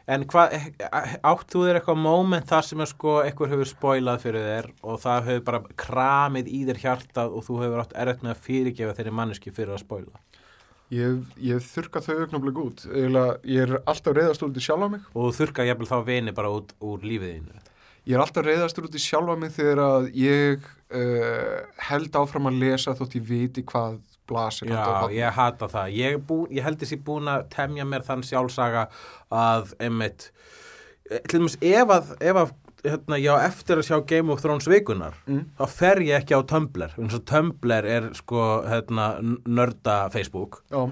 [0.05, 0.53] En hvað,
[1.25, 5.29] átt þú þér eitthvað moment þar sem sko eitthvað hefur spoilað fyrir þér og það
[5.31, 9.13] hefur bara kramið í þér hjartað og þú hefur átt erfitt með að fyrirgefa þeirri
[9.17, 10.21] manneski fyrir að spoila.
[10.93, 15.31] ég, ég þurka þau augnablik út ég er alltaf reyðast út í sjálfa mig Og
[15.31, 17.63] þú þurka jafnvel þá vini bara út úr lífið þínu.
[18.05, 22.61] ég er alltaf reyðast út í sjálfa mig þegar að ég uh, held áfram að
[22.61, 25.93] lesa þótt ég viti hvað blasir Já, ég hata það.
[25.95, 28.87] Ég, bú, ég held þessi búin að temja mér þann sjálfsaga
[29.31, 30.29] að einmitt,
[31.09, 32.53] eh, til dæmis ef að, ef að
[32.85, 35.45] hérna, já, eftir að sjá Game of Thrones vikunar, Mm.
[35.57, 36.91] þá fer ég ekki á Tumblr.
[36.99, 39.07] eins og Tumblr er sko hérna,
[39.45, 40.83] nörda Facebook Já,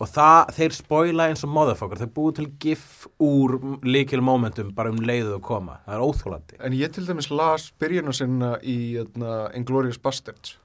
[0.00, 4.90] og það, þeir spoila eins og motherfucker, þeir búið til gif úr líkil momentum bara
[4.90, 5.78] um leiðu að koma.
[5.88, 6.54] Það er óþólandi.
[6.60, 10.56] en ég til dæmis las byrjuna sinna í hérna, Inglourious Bastards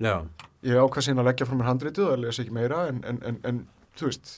[0.00, 0.22] Já,
[0.66, 3.20] ég ákvað síðan að leggja frá mér handritið og að lesa ekki meira en, en,
[3.30, 3.60] en, en
[3.98, 4.32] þú veist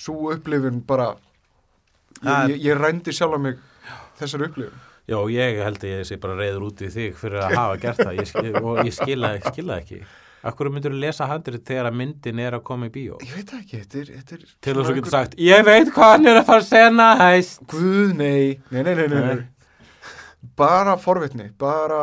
[0.00, 1.10] svo upplifun bara
[2.22, 3.58] ég, ég, ég rændi sjálf mig
[4.20, 7.54] þessar upplifun já, ég held að ég sé bara reyður út í þig fyrir að
[7.58, 10.02] hafa gert það ég, og ég skila, skila ekki.
[10.46, 13.18] Akkur myndur þú lesa handrið þegar að myndin er að koma í bíó?
[13.26, 15.90] ég veit ekki, þetta er, þetta er Til þess að getur einhver- sagt, ég veit
[15.96, 17.58] hvað hann er að fara að sena hæst.
[17.68, 19.42] Guð, nei, nei, nei, nei, nei, nei.
[20.56, 21.98] Bara forvitni bara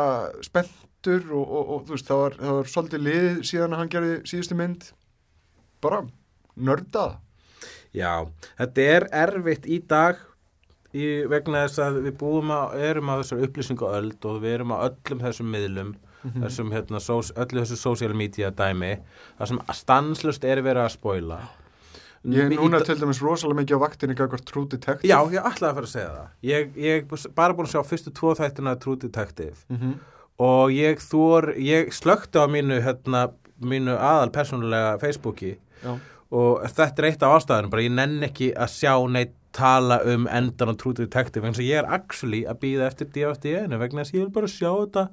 [0.98, 3.90] spenntur og, og, og þú veist, það var, það var svolítið lið síðan að hann
[3.92, 4.88] gerði síðustu mynd.
[5.80, 6.02] Bara
[6.58, 7.18] nördað
[7.94, 8.26] Já,
[8.58, 10.18] þetta er erfitt í dag
[10.92, 14.74] í, vegna þess að við búum að, erum að þessar upplýsingu öld og við erum
[14.76, 15.94] að öllum þessum miðlum,
[16.34, 18.98] þessum hérna, sós, öllu þessu social media dæmi,
[19.38, 21.40] það sem stanslust er verið að spoila.
[22.28, 25.08] ég er núna til dæmis rosalega mikið á vaktinni gagvart True Detective.
[25.08, 26.30] Já, ég ætlaði að fara að segja það.
[26.50, 29.56] Ég, ég bara búin að sjá fyrstu tvo þættina True Detective.
[29.72, 29.96] Mm
[30.38, 35.56] og ég þor, ég slökti á mínu, hérna, mínu aðal persónulega Facebooki.
[35.78, 35.94] Já.
[36.34, 40.26] og þetta er eitt af ástæðanum, bara ég nenn ekki að sjá neitt tala um
[40.28, 44.12] endan á True Detective eins og ég er actually að býða eftir DFD-inu vegna þess
[44.12, 45.04] að ég vil bara sjá þetta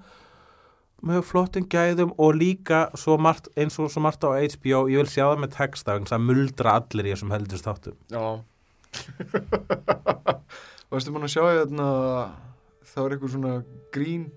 [1.06, 5.12] með flottin gæðum og líka svo margt, eins og svo margt á HBO ég vil
[5.12, 7.98] sjá það með texta vegna þess að muldra allir í þessum heldust þáttum.
[8.12, 8.26] Já.
[10.92, 11.88] Varstu búin að sjá hérna
[12.92, 13.56] það var eitthvað svona
[13.96, 14.28] grín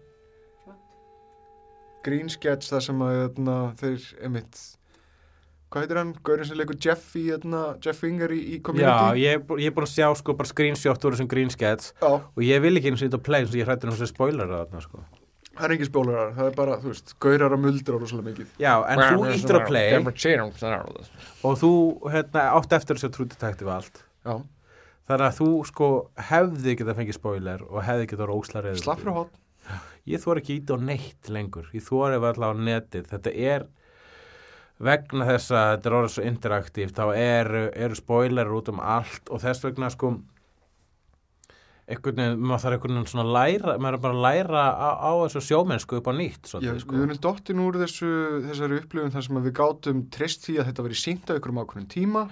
[2.08, 4.64] grín sketch það sem að hérna, þeir emitt
[5.68, 6.12] hvað heitir hann?
[6.24, 9.58] Gaurin sem leikur Jeff í hérna, Jeff Finger í, í Já, Community ég, er bú-
[9.60, 12.62] ég er búin að sjá sko bara screenshot úr þessum green skets Já, og ég
[12.64, 15.02] vil ekki eins og þetta play eins og ég um þessu spoiler að þarna sko.
[15.58, 18.50] Það er engin spólarar það er bara, þú veist, gaurar að muldra rosalega mikið.
[18.62, 21.08] Já, en þú ítur að play
[21.42, 21.70] og þú
[22.14, 24.04] hérna, átt eftir þessu True Detective allt.
[24.22, 24.36] Já,
[25.08, 25.86] Þannig að þú sko
[26.28, 28.82] hefði geta fengið spoiler og hefði geta rósla reyður.
[28.84, 29.30] slapp frá hot
[30.08, 31.68] Ég þóra ekki ít á neitt lengur.
[31.76, 33.10] Ég þóra ef alltaf á netið.
[33.12, 33.68] Þetta er
[34.78, 39.30] vegna þess að þetta er orðið svo interaktíft þá eru, eru spoiler út um allt
[39.32, 40.12] og þess vegna sko
[41.88, 45.12] einhvern veginn, maður þarf einhvern veginn svona læra, maður er bara að læra á, á
[45.24, 47.00] þessu sjómennsku upp á nýtt Já, svolítið, við sko.
[47.00, 48.12] erum dottin úr þessu,
[48.44, 51.90] þessari upplifun þar sem við gátum treyst því að þetta verið sínt á ykkurum ákveðin
[51.94, 52.24] tíma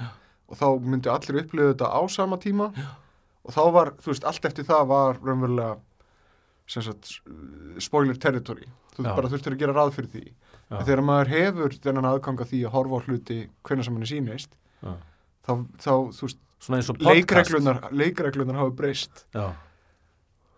[0.47, 2.87] og þá myndi allir upplifa þetta á sama tíma Já.
[3.49, 5.73] og þá var, þú veist, allt eftir það var raunverulega
[6.67, 7.13] sagt,
[7.83, 9.13] spoiler territory þú Já.
[9.15, 10.79] bara þurftir að gera ráð fyrir því Já.
[10.81, 14.07] en þegar maður hefur þennan aðgang að því að horfa á hluti hvenær sem hann
[14.07, 15.53] er sínist þá,
[15.83, 16.41] þá, þú veist,
[17.07, 19.27] leikreglunar leikreglunar hafa breyst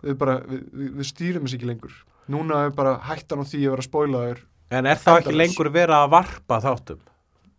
[0.05, 1.99] við bara, við, við, við stýrum þessi ekki lengur
[2.33, 5.97] núna er bara hættan á því að vera spoilaður En er þá ekki lengur verið
[5.97, 6.99] að varpa þáttum?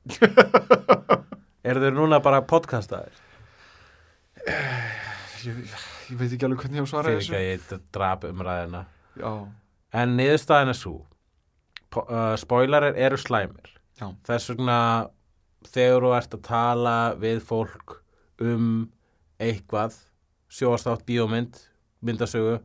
[1.70, 3.16] Eru þeir núna bara podcastaðir?
[5.44, 5.74] ég,
[6.10, 7.48] ég veit ekki alveg hvernig ég á svara Fyrir þessu ekki að
[7.80, 8.86] ég drap umræðina.
[9.20, 9.32] já,
[9.94, 10.96] En niðurstaðin er svo.
[11.98, 13.72] Uh, spoilerir eru slæmir.
[13.98, 14.12] Já.
[14.28, 14.78] Þess vegna
[15.66, 17.96] þegar þú ert að tala við fólk
[18.46, 18.68] um
[19.42, 19.96] eitthvað,
[20.54, 21.58] sjóastátt, bíómynd,
[22.06, 22.60] myndasögu,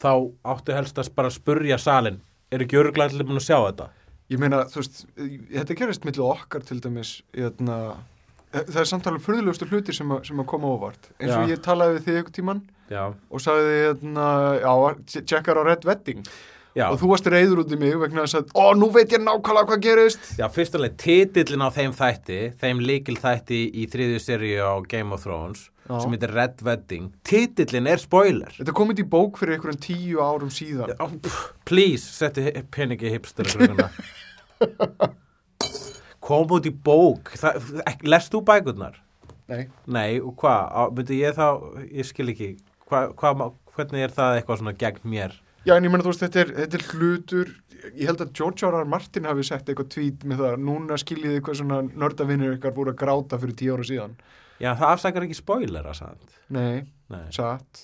[0.00, 0.10] þá
[0.48, 2.20] áttu helst að bara spurja salin.
[2.50, 3.90] Er ekki öruglega allir búin að sjá þetta?
[4.30, 5.00] ég meina, þú veist
[5.50, 7.96] þetta gerist millu okkar til dæmis hérna,
[8.52, 11.50] það er samtalið fyrðulegustu hlutir sem, að- sem að koma óvart eins og Já.
[11.54, 13.04] ég talaði við þig ykkur tíman Já.
[13.30, 14.28] og sagði hérna,
[14.60, 14.72] já,
[15.22, 16.24] tjekkar á Red Wedding
[16.74, 16.86] Já.
[16.90, 19.80] og þú varst reyður út í mig vegna að, ó, nú veit ég nákvæmlega hvað
[19.86, 24.74] gerist Já, fyrst alveg titillin á þeim þætti, þeim líkil þætti í þriðju seríu á
[24.86, 25.98] Game of Thrones Já.
[26.04, 27.08] sem heitir Red Wedding.
[27.26, 28.50] Titillin er spoiler.
[28.54, 31.06] þetta kom út í bók fyrir einhverjum tíu árum síðan Já,
[31.66, 33.46] Please, settu peningi hipster.
[36.30, 37.32] Kom út í bók.
[38.06, 38.98] Lest þú bækurnar?
[39.50, 40.92] nei, Nei, og hvað?
[40.94, 41.46] Myndi ég þá,
[41.90, 42.50] ég skil ekki,
[42.90, 45.34] hvað hva, hva, hvernig er það eitthvað svona gegn mér
[45.66, 47.50] Já, en ég menna þú veist, þetta er, þetta er hlutur,
[47.90, 48.76] ég held að George R.
[48.80, 48.86] R.
[48.88, 53.00] Martin hafi sett eitthvað tweet með það, núna skiljið eitthvað svona nördavinnir ykkar voru að
[53.02, 54.14] gráta fyrir tíu ára síðan.
[54.62, 56.38] já, það afsakar ekki spoilera sant?
[56.48, 57.26] Nei, Nei.
[57.34, 57.82] satt.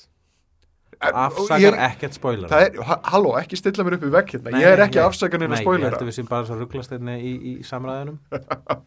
[1.01, 4.51] Afsakar ég er- ekkert spoilera er, ha- halló, ekki stilla mér upp í vegg hérna,
[4.55, 5.97] Nei, ég er ekki afsakaninn að Nei, ég spoilera.
[6.01, 8.19] að við sem bara svo rugglast einni í, í samræðunum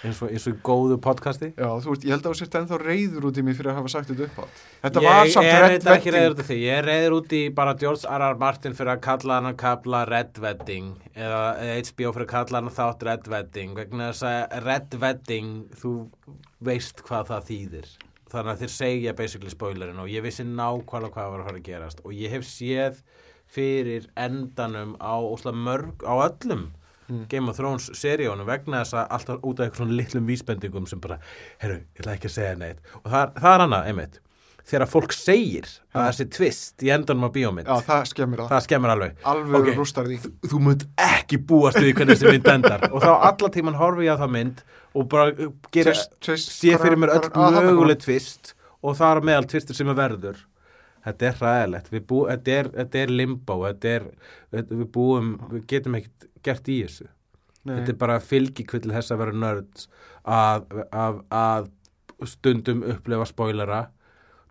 [0.00, 2.78] eins og, eins og góðu podcasti Já, þú veist, ég held að þú sért ennþá
[2.80, 4.60] reyður út í mig fyrir að hafa sagt þetta upp átt.
[4.84, 6.38] Þetta ég var samt Red reyndar ekki reyður Wedding.
[6.38, 8.22] út í því ég er reyður út í bara George R.
[8.30, 8.38] R.
[8.40, 11.42] Martin fyrir að kalla hann að kapla Red Wedding eða
[11.90, 15.52] HBO fyrir að kalla hann þátt Red Wedding vegna þess að Red Wedding
[15.82, 15.94] þú
[16.70, 17.90] veist hvað það þýðir
[18.32, 21.66] þannig að þeir segja basically spoilerin og ég vissi nákvæmlega hvað var að fara að
[21.70, 23.02] gerast og ég hef séð
[23.50, 25.18] fyrir endanum á,
[25.52, 26.68] mörg, á öllum
[27.10, 27.24] Mm.
[27.28, 31.00] Game of Thrones seríunum vegna þess að alltaf út af eitthvað svona litlum vísbendingum sem
[31.02, 31.16] bara,
[31.58, 34.20] heyrðu, ég ætla ekki að segja neitt og það, það er annað, einmitt
[34.70, 38.62] þegar fólk segir að það sé tvist í endanum á bíómynd, Já, það skemmir það.
[38.68, 39.72] skemmur alveg Alveg Ok.
[39.80, 40.18] rústar því.
[40.46, 44.14] þú munt ekki búast við hvernig þessi mynd endar og þá alla tíman horfi ég
[44.14, 44.62] á það mynd
[44.94, 48.96] og bara uh, gera, sé fyrir mér öll hvar- hvar- að, þarna möguleg tvist og
[48.98, 50.40] það er meðal tvistir sem er verður.
[51.04, 51.36] Þetta er
[52.10, 52.66] bú, þetta, er,
[53.94, 54.08] er
[54.52, 57.06] þetta, við búum, við getum ekkert gert í þessu.
[57.60, 57.74] Nei.
[57.76, 59.82] þetta er bara fylgikvill þess að vera nörd
[60.24, 60.62] að,
[60.96, 61.70] að, að
[62.28, 63.80] stundum upplefa spoilera.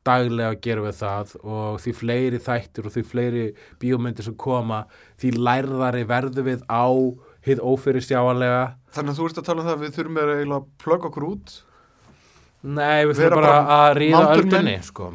[0.05, 3.41] Daglega gerum við það og því fleiri þættir og því fleiri
[3.81, 4.83] bíómyndir sem koma
[5.21, 6.85] því lærðari verðu við á
[7.45, 8.63] hið ófyrir sjáanlega
[8.95, 11.25] Þannig að þú ert að tala um það að við þurfum að eiginlega plugga okkur
[11.29, 11.57] út.
[12.59, 15.09] Nei, við þurfum bara, bara að ríða öldunni sko.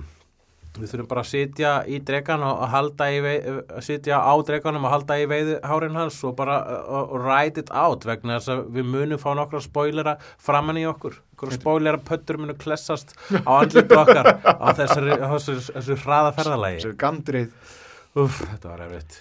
[0.75, 3.45] Við þurfum bara að sitja í dregan og að halda í veið,
[3.79, 7.71] að sitja á dreganum og halda í veið hárin hans og bara uh, ride it
[7.71, 11.21] out vegna þess að við munum fá nokkra spoilera framan í okkur.
[11.55, 16.83] Spoilera pöttur munu klessast á andlitu okkar á þessari, þessu, þessu hraða ferðalagi.
[16.83, 17.75] Þessi gandreið.
[18.23, 19.21] Úf, þetta var erfitt.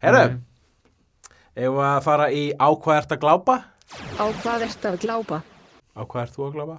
[0.00, 0.26] Herru,
[1.60, 3.56] ef við að fara í á hvað ert að glápa?
[4.16, 5.40] Á hvað ertu að glápa?
[5.98, 6.76] Á hvað ert þú að glápa?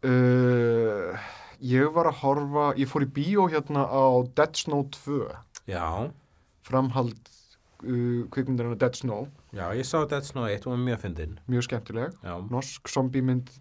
[0.00, 1.12] Uh,
[1.60, 4.04] ég var að horfa, ég fór í bíó hérna á
[4.38, 5.26] Dead Snow 2,
[5.68, 5.84] Já,
[6.66, 7.18] framhald
[7.84, 11.36] uh, kvikmyndarinn Dead Snow, já, ég sá Dead Snow 1 og var mjög fyndin.
[11.52, 12.34] mjög skemmtileg, Já.
[12.50, 13.52] norsk zombiemynd,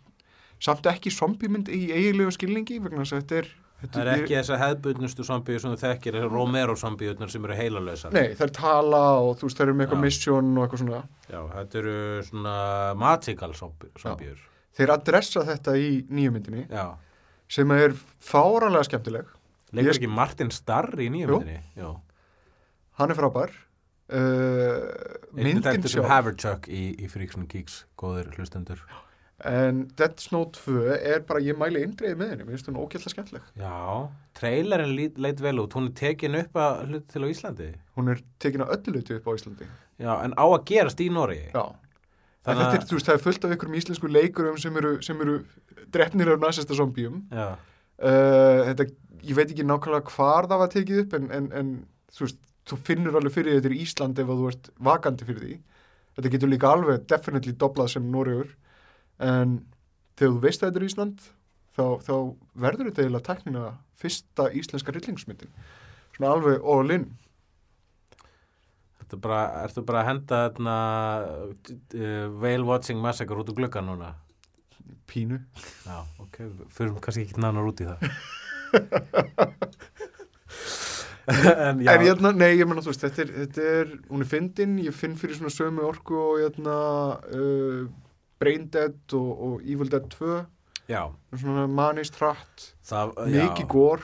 [0.63, 3.51] samt ekki zombiemynd í eiginlegu skilningi, vegna þess að þetta er...
[3.79, 8.11] Það er ekki þess að hefðbundnustu zombíu sem þú þekkir, Romero zombíunar sem eru heilalösar.
[8.11, 10.03] Nei, er tala og þú veist, það eru með eitthvað Já.
[10.03, 10.99] mission og eitthvað svona.
[11.29, 11.95] Já, þetta eru
[12.27, 12.55] svona
[12.99, 14.41] magical zombi- zombíur.
[14.75, 16.85] Þeir adressa þetta í nýju myndinni, Já.
[17.47, 19.25] sem er fáranlega skemmtileg.
[19.71, 21.59] Leikur Ég- ekki Martin Starr í nýjum Jú.
[21.77, 21.95] Já.
[22.99, 23.49] Hann er frábær.
[24.09, 24.89] Uh,
[25.37, 26.09] Myndin myndin þetta sem sjálf.
[26.09, 28.79] Haverchuck í, í Freaks and Geeks, góðir hlustendur.
[29.47, 33.11] En Dead Snow 2 er bara, ég mæli eindreið með henni, mér finnst hún ógætla
[33.13, 33.45] skemmtileg.
[33.59, 37.69] Já, trailerin leit vel út, hún er tekin upp að hlut til á Íslandi.
[37.95, 39.69] Hún er tekin að öllu luti upp á Íslandi.
[39.99, 41.53] Já, en á að gerast í Noregi.
[41.55, 41.63] Já.
[41.69, 44.93] En Þannig þetta er, þú veist, það er fullt af ykkurum íslensku leikurum sem eru,
[45.05, 45.39] sem eru
[45.91, 47.23] drefnir af nasista zombíum.
[47.31, 48.87] Uh, þetta,
[49.27, 51.73] ég veit ekki nákvæmlega hvar það var tekið upp, en, en, en
[52.15, 55.59] þú veist, þú finnur alveg fyrir þetta er Ísland ef þú ert vakandi fyrir því.
[56.15, 58.55] Þetta getur líka alveg definitely doblað sem Noregur,
[59.19, 59.59] en
[60.19, 61.25] þegar þú veist að þetta er Ísland,
[61.75, 62.13] þá, þá
[62.65, 63.63] verður þetta eiginlega teknina
[63.99, 65.51] fyrsta íslenska rillingsmyndin.
[66.15, 67.05] Svona alveg all in.
[69.03, 70.75] Ertu bara, ertu bara að henda þarna
[71.25, 74.13] uh, Whale Watching Massacre út úr gluggan núna?
[75.09, 75.39] Pínu.
[75.87, 76.43] Já, ok,
[76.73, 77.97] fyrir kannski ekki nánar út í það.
[81.29, 84.77] en En hérna, nei, ég menna, þú veist, þetta er, þetta er, hún er fyndin,
[84.85, 86.77] ég finn fyrir svona sömu orku og hérna,
[87.33, 87.83] uh,
[88.39, 90.45] Brain Dead og, og Evil Dead 2,
[90.89, 91.01] já,
[91.35, 94.01] svona manist hratt, mikið gór,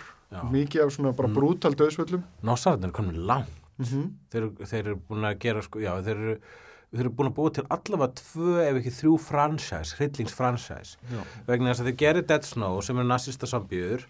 [0.52, 1.36] mikið af svona bara Mm.
[1.38, 2.24] brútal döðsvöllum.
[2.44, 3.50] Nossarðin er komin langt.
[3.78, 4.12] Mm -hmm.
[4.32, 6.36] Þeir, þeir eru búin að gera, sko, já, þeir eru,
[6.94, 10.98] þeir eru búin að búa til allavega tvö ef ekki þrjú franchise, hryllingsfranchise.
[11.48, 14.06] Vegna þess að þeir gerir Dead Snow sem er nazista zombíur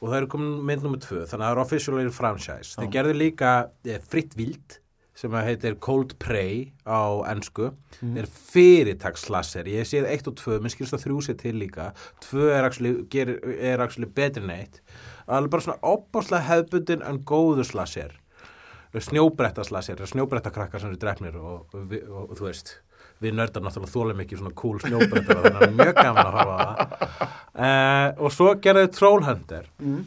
[0.00, 2.76] og það eru komin mynd nummer tvö, þannig að það eru officially franchise.
[2.76, 2.90] Þeir Já.
[2.92, 4.78] gerðu líka eh, Fritt Vild
[5.18, 8.14] sem heitir Cold Prey á ennsku Mm.
[8.20, 11.88] er fyrirtagslasser ég séð eitt og tvö, minn skilst að þrjú sér til líka.
[12.22, 14.78] Tvö er actually, gerir, er actually betri en eitt.
[15.26, 18.14] Alveg bara svona opbáslega hefbundin en góðu slasser
[18.96, 22.76] snjóbretta slasser snjóbretta krakkar sem eru drefnir og, og, og, og, þú veist
[23.22, 26.36] við nördar náttúrulega þólum ekki svona cool snjóbretta þannig að það er mjög gaman að
[26.38, 27.34] hafa það.
[27.58, 29.68] Uh, og svo gerðu Trollhunter.
[29.82, 30.04] Mm.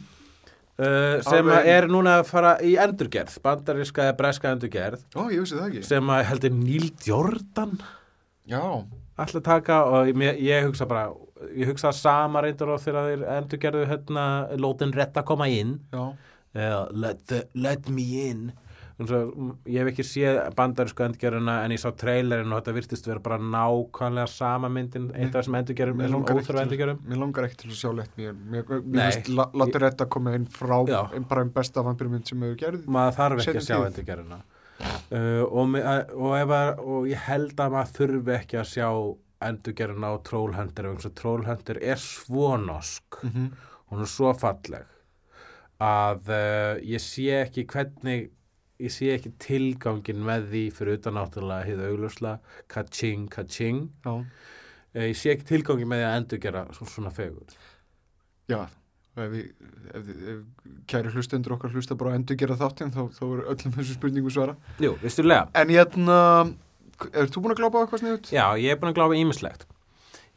[0.82, 5.04] Uh, sem Alveg- er núna að fara í endurgerð bandaríska eða breska endurgerð.
[5.16, 5.84] Ó, ég vissi það ekki.
[5.88, 7.76] sem að heldur Neil Jordan
[8.50, 8.62] Já,
[9.22, 11.12] að taka og ég, ég hugsa bara
[11.54, 14.24] ég hugsa sama reyndur á þegar þeir endurgerðu hérna
[14.58, 15.78] Lótin Rett að koma inn.
[16.52, 18.50] Eða let, the, let me in
[19.10, 23.38] ég hef ekki séð bandarísku endurgerðina en ég sá trailerinn og þetta virtist vera bara
[23.38, 27.02] nákvæmlega sama myndin eitt af þessum endurgerðum, þessum til- endurgerðum.
[27.08, 30.46] Mér langar ekki til að sjá lett mér Mér, finnst La- Latur Retta komið inn
[30.46, 30.78] frá
[31.12, 32.86] einn bara einn besta vampirmynd sem hefur gerð.
[32.86, 33.86] Maður þarf ekki að sjá tíð.
[33.90, 34.40] endurgerðina.
[35.12, 35.76] Uh, og,
[36.16, 38.88] og, og ég held að maður þurfi ekki að sjá
[39.42, 40.88] endurgerðina á Trollhunter
[41.18, 43.50] Trollhunter er svo nosk mm -hmm.
[43.90, 44.86] hún er svo falleg
[45.82, 48.30] að uh, ég sé ekki hvernig
[48.82, 52.36] ég sé ekki tilgangin með því fyrir utan náttúrulega hið augljósla
[52.72, 54.22] ka-ching, ka-ching uh,
[54.98, 57.58] ég sé ekki tilgangin með því að endurgera svo, svona fegur
[58.52, 58.62] já
[59.12, 59.48] Ef, við,
[59.92, 63.42] ef, ef, ef kæri hlustendur okkar hlusta bara að endur gera þáttinn þá, þá er
[63.52, 66.16] öllum þessu spurningu svara Jú, vistulega En ég hérna,
[67.12, 68.30] er þú búin að glápa á eitthvað sniðut?
[68.32, 69.66] Já, ég er búin að gláfa ímislegt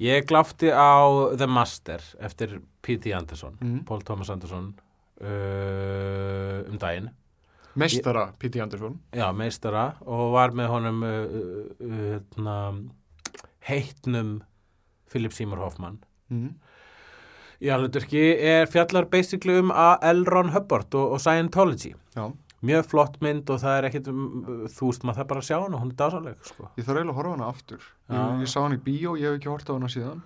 [0.04, 0.92] Ég gláfti á
[1.40, 3.16] The Master eftir P.T.
[3.16, 3.86] Anderson Mm.
[3.88, 4.74] Paul Thomas Anderson
[5.24, 7.08] uh, um daginn
[7.80, 8.62] Meistara P.T.
[8.64, 12.56] Anderson Já, meistara og var með honum uh, uh, uh, hérna,
[13.68, 14.38] heitnum
[15.12, 16.00] Philip Seymour Hoffman
[16.32, 16.54] mm.
[17.66, 19.74] í alvegurki er fjallar basically um.
[19.76, 20.26] L.
[20.30, 22.30] Ron Hubbard og, og Scientology Já,
[22.66, 24.24] mjög flott mynd og það er ekkit um,
[24.72, 26.70] þú veist maður það bara að sjá hana, hún er dásaleg sko.
[26.80, 28.16] ég þarf eiginlega að horfa hana aftur Já.
[28.16, 30.24] ég, ég sá hana í bíó, ég hef ekki hort á hana síðan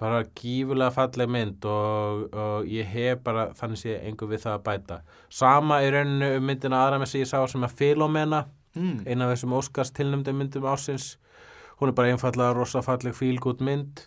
[0.00, 4.64] bara gífulega falleg mynd og, og ég hef bara þannig sé einhver við það að
[4.68, 5.00] bæta.
[5.28, 8.44] Sama í rauninu um myndina aðra með sig ég sá sem að Philomena
[8.76, 9.02] mm.
[9.04, 11.12] eina af þessum Óskars tilnæmdum myndum ásins
[11.80, 14.06] hún er bara einfallega rosa falleg fílgút mynd.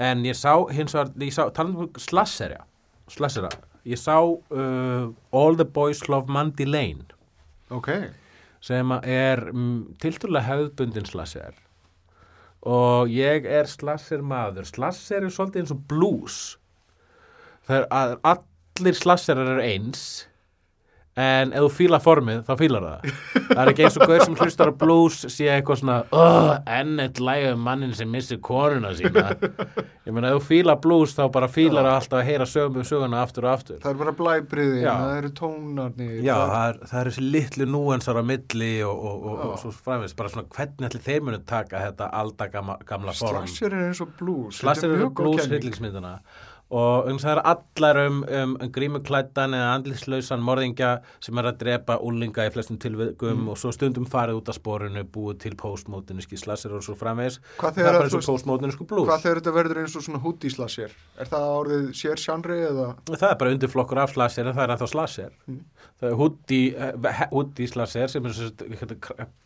[0.00, 2.64] En ég sá hins vegar, ég sá, talandi um slasserja
[3.12, 3.50] slassera,
[3.84, 7.04] ég sá uh, All the Boys Love Mandy Lane.
[7.72, 7.90] Ok,
[8.64, 11.60] sem er mm, tilturlega hefðbundin slasser
[12.64, 14.68] og ég er slasser maður.
[14.68, 16.38] Slasser er svolítið eins og blues.
[17.68, 20.04] Þegar að allir slasserar eru eins
[21.14, 23.12] en ef þú fílar formið þá fílar það
[23.44, 26.98] það er ekki eins og gaur sem hlustar á blues sé eitthvað svona oh, enn
[27.04, 31.22] eitt læg um mannin sem missir konuna sína ég meina ef þú fílar blues þá
[31.36, 34.82] bara fílar það alltaf að heyra sögum söguna aftur og aftur það er bara blæbriði
[34.82, 34.90] Já.
[34.90, 39.28] það eru tónarnir Já, það, það er, er þessi litlu núensar á milli og, og,
[39.30, 43.46] og, og svo framvegis, bara svona hvernig allir þeir munu taka þetta aldagama gamla form.
[43.46, 46.18] Slasher er eins og blues Þetta eru mjög góð blues kenning.
[46.70, 51.58] Og um það er allar um, um, um grímuklættan eða andlislausan morðingja sem er að
[51.60, 53.48] drepa úlinga í flestum tilveikum Mm.
[53.50, 57.74] og svo stundum farið út af sporinu búið til postmótiníski slasser og svo framvegis Hvað
[57.74, 60.22] það er bara eins og postmótinísku blues hvað þegar þetta verður eins og svona
[60.54, 64.64] slasher er það orðið sér sjanri eða Það er bara undirflokkur af slasser en það
[64.64, 65.32] er ennþá slasser.
[65.46, 65.60] Mm.
[66.18, 68.64] Hoodie, uh, hoodie slasser sem er sagt,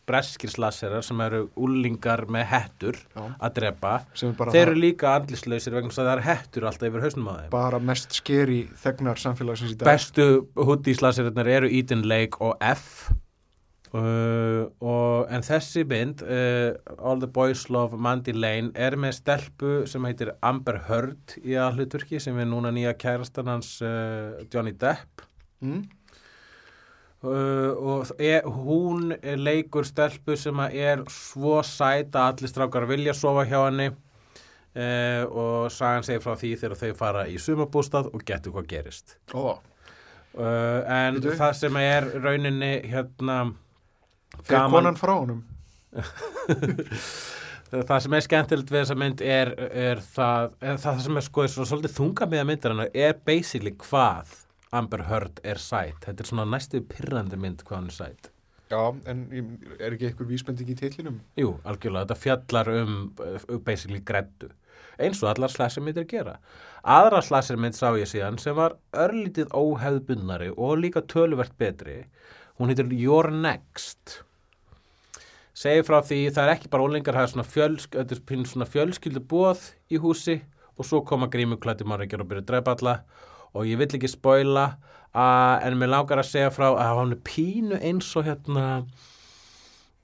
[0.09, 3.23] breskir slasserar sem eru úlingar með hettur Já.
[3.37, 3.93] að drepa.
[4.15, 7.33] er Þeir eru líka andlislausir vegna þess að það er hettur alltaf yfir hausnum á
[7.39, 7.49] þeim.
[7.53, 13.09] bara mest skeri þegnar samfélagsins í dag Bestu hoodie slasserarnir eru Eden Lake og F.
[13.89, 19.71] Uh, og, en þessi mynd uh, All the Boys Love Mandy Lane er með stelpu
[19.89, 25.25] sem heitir Amber Heard í aðhlutverki sem er núna nýja kærastan hans uh, Johnny Depp
[25.65, 25.81] mm?
[27.23, 33.15] Uh, og er, hún er leikur stelpu sem er svo sæt að allir strákar vilja
[33.17, 38.23] sofa hjá henni uh, og sagan segir frá því þegar þau fara í sumabústað og
[38.27, 41.35] getur hvað gerist Ó, uh, en Bíddu.
[41.39, 43.41] það sem er rauninni hérna
[44.47, 44.71] Gaman.
[44.71, 45.43] konan frá honum
[47.69, 51.95] það sem er skemmtilegt við þessa mynd er, er það, það sem er sko svolítið
[51.97, 54.38] þunga með að myndir hennar er basically hvað
[54.71, 56.03] Amber Heard er sæt.
[56.05, 58.31] Þetta er svona næstu pyrrandi mynd hvað hann er sæt.
[58.69, 59.23] Já, en
[59.79, 61.21] er ekki eitthvað vísbending í titlinum?
[61.39, 64.51] Jú, algjörlega, þetta fjallar um uh, basically greddu
[64.99, 66.37] eins og allar slashermyndir gera.
[66.83, 72.03] Aðra slashermynd sá ég síðan sem var örlítið óhefðbundnari og líka töluvert betri.
[72.59, 74.19] Hún heitir Your Next.
[75.55, 79.65] Segi frá því það er ekki bara ólingar það er svona, pínu svona fjölskyldu bóð
[79.91, 80.39] í húsi
[80.79, 82.95] og svo koma grímuklætti margir og byrja að drepa alla
[83.53, 84.67] og ég vill ekki spoila
[85.09, 88.65] að, en mér langar að segja frá að hann er pínu eins og hérna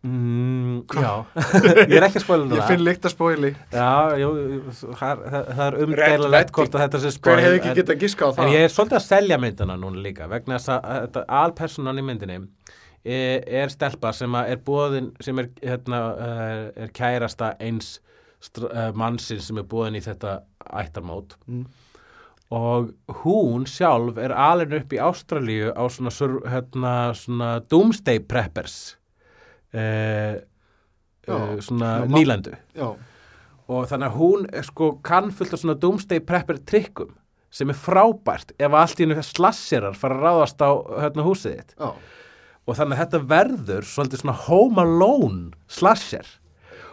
[0.04, 1.12] mm, já
[1.90, 3.90] ég er ekki að spoila um Ég það finn líkt að spóili já,
[4.22, 4.30] jú,
[4.74, 6.56] það, það, það er Wedding.
[6.58, 8.56] hvort að þetta sé Hver spoil hefði ekki en- getað giska á En það?
[8.56, 12.40] ég er svolítið að selja myndina núna líka vegna þess að þetta alpersonan í myndinni
[13.06, 17.96] er, er stelpa sem er búðin sem er, hérna, eh, er kærasta eins
[18.66, 20.40] eh, mannsins sem er búðin í þetta
[20.82, 21.66] ættarmót Mm.
[22.54, 22.92] Og
[23.24, 26.12] hún sjálf er alveg upp í Ástralíu á svona,
[26.52, 28.96] hérna, svona doomsday preppers
[29.74, 30.42] eh,
[31.26, 32.54] Já, eh, svona ma- nýlendu.
[32.78, 32.92] Já,
[33.68, 37.16] og þannig að hún sko kann fullt af svona doomsday prepper trikkum
[37.50, 40.70] sem er frábært ef allt í einu slasserar fara að ráðast á
[41.02, 41.74] hérna húsið þitt.
[41.80, 41.94] Já.
[42.68, 46.26] og þannig að þetta verður svolítið svona Home Alone slasher.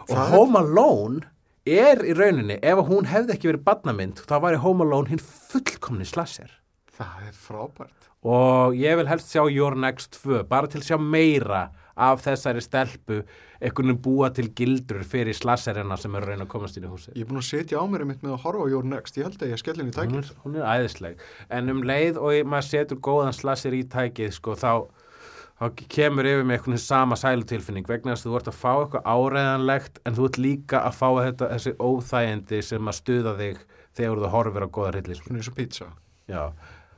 [0.09, 1.21] Og Home Alone
[1.65, 6.05] er í rauninni ef hún hefði ekki verið badnamynd þá væri Home Alone hinn fullkomni
[6.07, 6.51] slasher
[6.93, 8.09] Það er frábært.
[8.23, 11.63] og ég vil helst sjá Your Next 2 bara til að sjá meira
[11.95, 13.19] af þessari stelpu
[13.63, 17.23] veginn búa til gildur fyrir slasserina sem eru reyna að komast inn í húsið Ég
[17.25, 19.17] er búin að setja á mér einmitt með að horfa á Your Next.
[19.17, 20.17] Ég held að ég skellin í hún tækið.
[20.19, 24.55] er, hún er æðisleg en um leið og maður setur góðan slasser í tækið sko,
[24.59, 24.71] þá,
[25.61, 28.71] þá kemur yfir með einhvern veginn sama sælutilfinning vegna þess að þú ert að fá
[28.73, 33.61] eitthvað áreiðanlegt en þú ert líka að fá þetta, þessi óþægindi sem að stuða þig
[33.93, 35.87] þegar þú horfir á góða hryllis Svona eins og pizza.
[36.27, 36.43] já,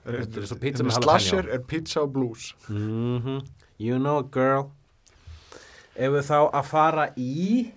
[0.05, 2.53] þetta er svo pizza með Slasher jalapeno er pizza og blues.
[2.69, 3.39] mm
[3.77, 4.69] you know it girl
[5.95, 7.71] ef við þá að fara í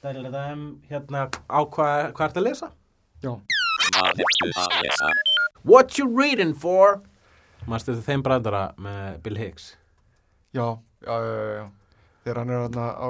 [0.00, 0.42] Dælilega,
[0.88, 2.70] hérna á hvað hva ertu að lesa?
[3.20, 3.34] Já.
[5.62, 7.02] What you reading for?
[7.68, 9.66] Manstu þetta þeim brandara með Bill Hicks?
[10.56, 11.66] Já, já, já, já, já.
[12.24, 13.06] Þegar hann er hérna á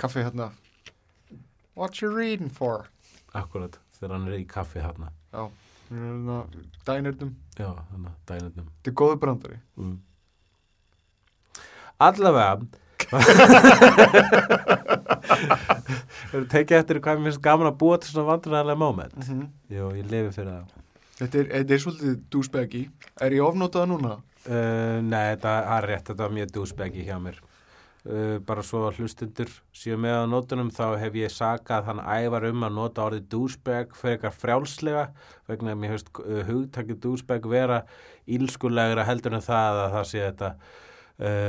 [0.00, 0.50] kaffi hérna.
[1.78, 2.88] What you reading for?
[3.38, 5.12] Akkurat, þegar hann er í kaffi hérna.
[5.34, 5.48] Já,
[5.90, 6.36] hérna
[6.86, 7.32] dænirnum.
[7.58, 8.68] Já, þannig, dænutnum.
[8.78, 9.58] Þetta er góðu brandari.
[9.78, 9.96] Mm.
[11.98, 12.52] Allavega,
[16.52, 19.16] tekið eftir hvað mér finnst gaman að búa til svona vandræðarlega moment.
[19.24, 20.66] Mm Jú, ég lifi fyrir það.
[21.18, 22.82] Þetta er, þetta er svolítið douchebaggy.
[23.26, 24.16] Er ég ofnótaða núna?
[24.46, 27.40] Uh, nei, þetta er rétt, þetta var mjög dúsbeggi hjá mér.
[28.08, 32.62] Uh, bara svo hlustundur séu með á nótunum þá hef ég sakað hann ævar um
[32.64, 35.02] að nota orðið dúsbeg fyrir eitthvað frjálslega
[35.50, 37.82] vegna að mér hefst uh, hugtakið dúsbeg vera
[38.30, 40.52] ílskulegra heldur en það að það sé þetta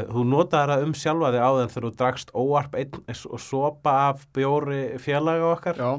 [0.10, 4.24] þú notaði það um sjálfa þig áðan þegar þú drakst óarp einn og sopa af
[4.34, 5.92] bjóri félaga okkar Já.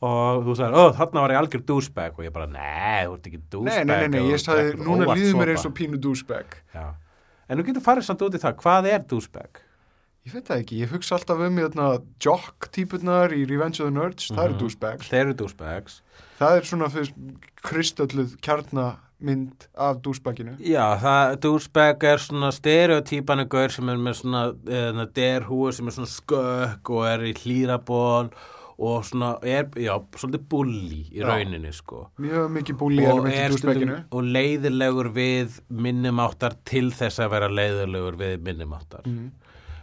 [0.00, 3.26] Og þú sagði, ó, þarna var ég algjör dúsbeg og ég bara, nei, þú ert
[3.30, 5.98] ekki dúsbeg Nei, nei, nei, ég sagði, núna líður mér eins og pínu.
[6.74, 6.84] Já.
[7.48, 9.62] En þú getur farið samt út í það, hvað er douchebag?
[10.28, 11.84] Ég veit það ekki, ég hugsa alltaf um hérna,
[12.20, 14.60] jock-típurnar í Revenge of the Nerds, það eru Mhm.
[14.60, 15.08] douchebags.
[15.08, 16.00] Þeir eru douchebags.
[16.38, 16.88] Það er svona
[17.64, 20.56] kristölluð kjarnamynd af douchebaginu.
[20.60, 25.96] Já, það, douchebag er svona stereotypanu gaur sem er með svona eða, derhúi sem er
[25.96, 28.30] svona skökk og er í hlýraból
[28.78, 32.04] og svona er, já, svolítið bully í rauninni, sko.
[32.22, 33.26] Mjög mikið búli og
[34.14, 39.06] og leiðilegur við minnumáttar til þess að vera leiðilegur við minnumáttar.
[39.08, 39.30] Mm.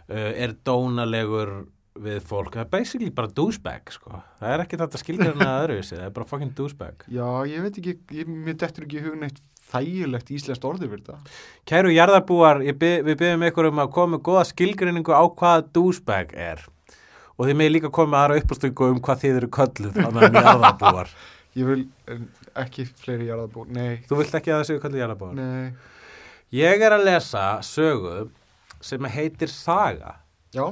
[0.08, 1.58] uh, er dónalegur
[2.02, 4.20] við fólk, það er basically bara douchebag sko.
[4.40, 7.78] það er ekki þetta skilgjörna að öðruvísi það er bara fucking douchebag Já, ég veit
[7.80, 11.36] ekki, ég, mér dettur ekki í hugin eitt þægilegt íslenskt orðið fyrir þetta.
[11.66, 16.36] kæru jarðarbúar, byð, við byggjum ykkur um að koma með góða skilgreiningu á hvað douchebag
[16.36, 16.66] er
[17.36, 20.40] og þið með líka koma með aðra uppástöku um hvað þið eru kölluð á meðan
[20.40, 21.12] jarðarbúar.
[21.56, 21.84] Ég vil
[22.56, 25.38] ekki fleiri jarðabú, nei, þú vilt ekki að það séu kölluð jarðarbúar?
[25.38, 25.70] Nei,
[26.52, 28.26] ég er að lesa sögu
[28.84, 30.18] sem heitir Saga.
[30.52, 30.66] Já,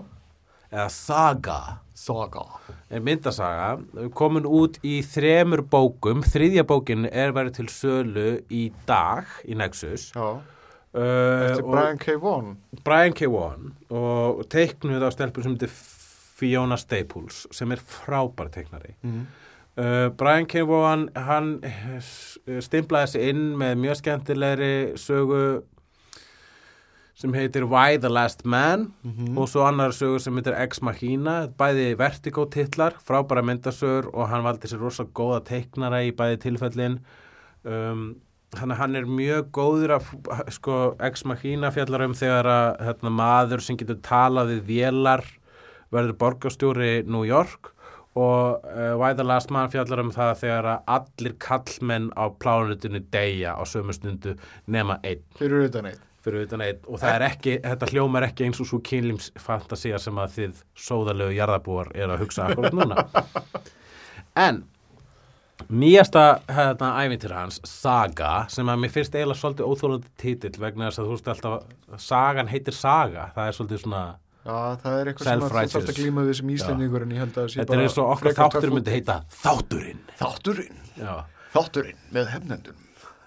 [0.69, 1.61] eða Saga.
[1.95, 2.43] Saga.
[2.91, 3.79] er myndasaga,
[4.19, 10.09] komin út í þremur bókum, þriðja bókin er verið til sölu í dag í Nexus.
[10.15, 12.17] Já, uh, eftir og Brian K.
[12.19, 12.57] Vaughan.
[12.85, 13.31] Brian K.
[13.31, 15.71] Vaughan og teiknuð á stelpur sem heitir
[16.35, 19.27] Fiona Staples sem er frábær teiknari Mm.
[19.79, 20.63] uh, Brian K.
[20.67, 22.01] Vaughan hann eh,
[22.61, 25.45] stimplaði sig inn með mjög skemmtilegri sögu
[27.15, 29.37] sem heitir Why the Last Man Mm.
[29.39, 34.43] og svo annar sögur sem heitir Ex Machina bæði Vertigo titlar, frábæra myndasögur og hann
[34.43, 36.99] valdi sér rosa góða teiknara í bæði tilfellin
[37.65, 38.17] um,
[38.59, 43.77] hann er mjög góður að sko, Ex Machina fjallar um þegar að hérna, maður sem
[43.79, 45.25] getur talað við vélar
[45.93, 47.75] verður borgarstjóri New York
[48.15, 53.03] og uh, Why the Last Man fjallar um það þegar að allir kallmenn á plánutinu
[53.13, 54.37] deyja á sömu stundu
[54.71, 55.25] nema einn.
[55.39, 56.03] Fyrir utan eitt.
[56.25, 56.79] fyrir utan einn.
[56.89, 61.35] Og það er ekki, þetta hljómar ekki eins og svo kynlímsfantasía sem að þið sóðalegu
[61.37, 63.05] jarðabúar er að hugsa akkurat núna.
[64.35, 64.65] En
[65.71, 70.99] nýjasta hérna, ævintir hans Saga, sem að mér finnst eiginlega svolítið óþólandi titill vegna þess
[70.99, 74.03] að þú veist alltaf sagan heitir Saga, það er svolítið svona
[74.45, 77.39] Já, það er eitthvað sem að að glíma við sem íslendingur en ég held að
[77.39, 80.03] það sé þetta er eins og okkar þáttur myndi heita Þátturinn.
[80.19, 81.15] Þátturinn, já,
[81.55, 82.83] þátturinn með hefnendum.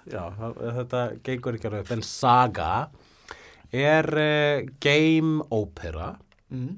[0.06, 0.22] já,
[0.78, 2.70] þetta gengur ekki alveg en Saga
[3.74, 6.12] er uh, game opera.
[6.54, 6.78] Mm.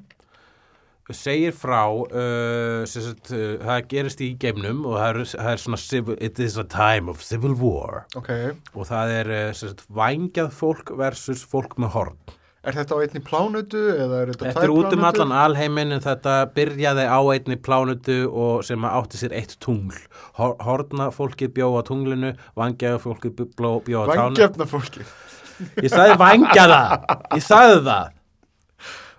[1.12, 5.84] segir frá uh, sagt, uh, það gerist í geimnum og það er, það er svona
[5.84, 8.06] civil, it is a time of civil war.
[8.16, 8.32] Ok,
[8.72, 13.80] og það er sagt, vangjað fólk versus fólk með horn Er þetta á einni plánutu
[13.95, 18.18] eða er þetta Þetta er út um allan alheiminn en þetta byrjaði á einni plánutu
[18.28, 19.95] og sem átti sér eitt tungl.
[20.36, 24.36] Hor horna fólkið bjó á tunglinu, vangjaða fólkið bjó, bjó á tánu.
[24.36, 25.07] Vangjefna fólki.
[25.80, 26.82] Ég sagði vangjaða,
[27.36, 28.12] ég sagði það.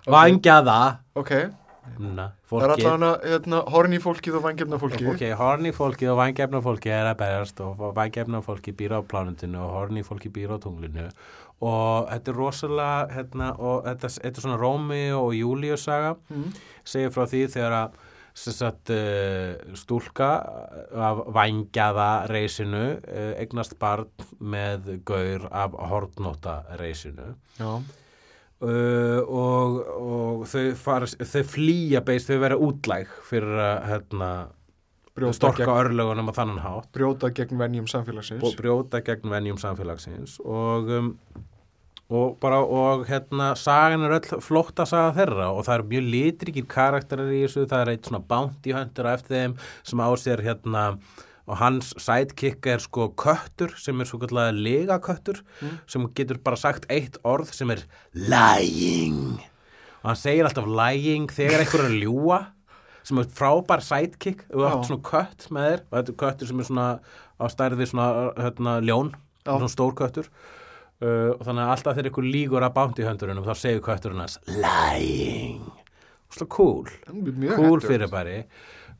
[0.09, 0.77] Vangjaða.
[1.17, 1.33] Ok,
[2.01, 2.85] Na, það er fólkið.
[2.85, 5.07] allan að hérna, horni fólkið og vangjefna fólkið.
[5.11, 9.59] Ok, horni fólkið og vangjefna fólkið er að berast og vangjefna fólkið býr á plánundinu
[9.65, 11.13] og horni fólkið býr á tunglinu og
[11.61, 16.15] þetta er rosalega hérna, og þetta, þetta er svona Rómi og Július saga.
[16.33, 16.55] Mm.
[16.83, 17.99] segir frá því þegar að
[18.33, 20.29] sagt, uh, stúlka
[20.95, 24.07] af vangjaða reysinu uh, eignast barn
[24.39, 27.83] með gaur af hortnóta reysinu uh,
[28.61, 34.31] og, og þau, fara, þau flýja beist, þau vera útlæg fyrir að hérna,
[35.35, 36.91] storka gegn, örlögunum á þannan hátt.
[36.95, 38.43] Brjóta gegn venjum samfélagsins.
[38.43, 40.39] og brjóta gegn venjum samfélagsins.
[40.45, 41.15] Og, um,
[42.11, 46.69] og bara og hérna sagan er öll flótta saga þeirra og það eru mjög litrikir
[46.71, 49.53] karakterar í þessu, það er eitt svona bounty hunter á eftir þeim
[49.87, 50.85] sem á sér hérna
[51.47, 55.41] og hans sidekick er sko köttur sem er svo kallega legaköttur
[55.89, 57.83] sem getur bara sagt eitt orð sem er
[58.13, 59.39] lying.
[60.01, 62.39] Og hann segir alltaf lying þegar einhver er að ljúa
[63.07, 64.45] sem er frábær sidekick.
[64.53, 66.87] Og átt svona kött með þér og þetta er köttur sem er svona
[67.41, 68.07] á stærði svona
[68.37, 69.55] hérna, ljón, Já.
[69.55, 70.31] svona stór köttur
[71.01, 74.37] uh, og þannig að alltaf þegar ykkur lígur að bánti höndurinn þá segir kötturinn hans
[74.49, 75.65] lying.
[76.31, 76.93] Og slá cool.
[77.57, 78.43] Cool fyrirbæri.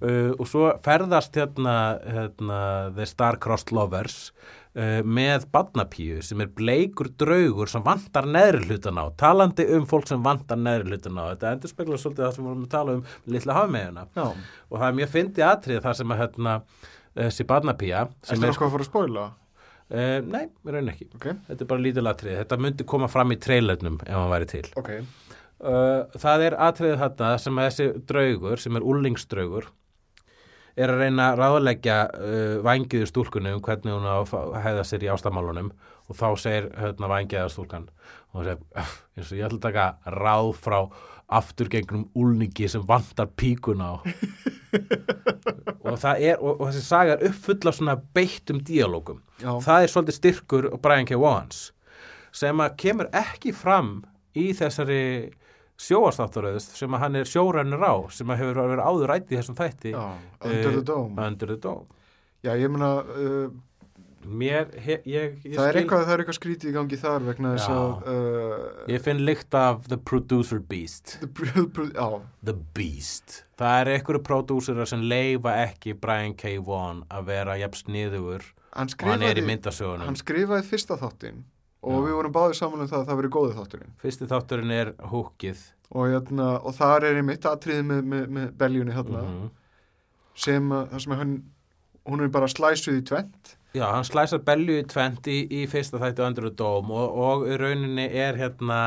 [0.02, 2.62] Uh, og svo ferðast hérna, hérna
[2.96, 4.32] The Star-Crossed Lovers
[4.74, 10.10] uh, með badnapíu sem er bleikur draugur sem vantar neðri hlutan á talandi um fólk
[10.10, 11.24] sem vantar neðri hlutan á.
[11.36, 13.04] Þetta endur spekla svolítið það sem við vorum að tala um
[13.36, 16.56] litla hafmeðuna Já, og það er mjög fyndið atrið þar sem að hérna,
[17.22, 17.48] þessi
[18.26, 19.28] Ertu er, eitthvað að fara að spoila?
[19.92, 21.10] Uh, nei, við raun ekki.
[21.18, 24.50] Ok, þetta er bara lítil atrið, þetta myndi koma fram í trailerunum ef hann væri
[24.52, 24.66] til.
[24.80, 24.96] Ok.
[25.62, 29.70] Uh, það er atriðið þarna sem að þessi draugur, sem er úlingsdraugur
[30.80, 34.32] er að reyna að ráðleggja uh, vangiðu stúlkunni um hvernig hún að
[34.64, 35.72] hæða sér í ástamálunum
[36.08, 37.90] og þá segir hérna vangiða stúlkan
[38.32, 40.80] og hún segir, "Öff, eins og ég ætla að taka ráð frá
[41.32, 43.92] afturgengnum úlningi sem vantar píkun á
[45.88, 49.94] og það er og, og þessi saga er uppfull af svona beittum díalógum það er
[49.94, 51.20] svolítið styrkur Brian K.
[51.20, 51.70] Wans
[52.36, 54.02] sem að kemur ekki fram
[54.38, 55.32] í þessari
[55.82, 59.58] sjóastáttaröðust sem að hann er sjórænur á sem að hefur verið áður rætt í þessum
[59.58, 60.06] þætti já,
[60.46, 61.26] Under the eh, Dome.
[61.26, 62.00] Under the Dome
[62.42, 63.52] Já, ég meina, uh,
[64.26, 67.28] Mér, he, ég, ég það, er skil eitthvað, það er eitthvað skrítið í gangi þar
[67.28, 68.10] vegna þess að...
[68.12, 71.16] Uh, ég finn lykt af The Producer Beast.
[71.22, 71.66] The
[71.96, 72.08] Já,
[72.46, 73.38] The Beast.
[73.62, 76.58] Það er einhverju pródúsera sem leifa ekki Brian K.
[76.66, 80.08] Wan að vera jafn sniðugur hann og hann er í skrifaði, myndasögunum.
[80.08, 81.42] hann skrifaði fyrsta þáttinn
[81.82, 82.04] og Já.
[82.06, 83.96] við vorum báðið saman um það að það verið góði þátturinn.
[84.00, 88.94] fyrsti þátturinn er húkið Og, hérna, og þar er einmitt atriðið með, með, með beljunni
[88.96, 89.50] þarna mm
[90.38, 91.34] sem, þar sem að hann,
[92.10, 93.56] hún er bara slæsuð í tvent.
[93.78, 97.46] Já, hann slæsar belju í tvent í, í fyrsta þættu Under the Dome og, og
[97.62, 98.80] rauninni er hérna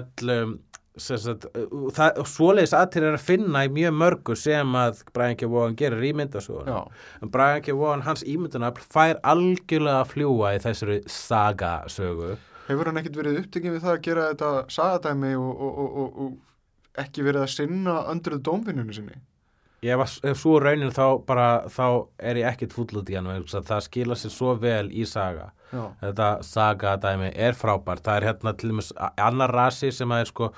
[0.00, 0.56] öllum
[0.98, 5.38] sagt, uh, það, og svoleiðis aðtir er að finna í mjög mörgu sem að Brian
[5.38, 5.46] K.
[5.48, 6.80] Vaughan gerir í myndasögun Já,
[7.22, 7.76] en Brian K.
[7.78, 12.34] Vaughan, hans ímyndunafl fær algjörlega að fljúa í þessari sagasögu
[12.68, 16.18] hefur hann ekkit verið upptekinn við það að gera þetta sagadæmi og, og, og, og,
[16.24, 19.18] og ekki verið að sinna Under the Dome vinnunni sinni?
[19.82, 23.26] Ef, að- ef svo raunin þá bara þá er ég ekkit fúll út í hann
[23.48, 25.50] það skila sér svo vel í saga.
[25.72, 30.24] Já, þetta saga dæmi er frábært það er hérna til dæmis annar rasi sem er
[30.28, 30.50] sko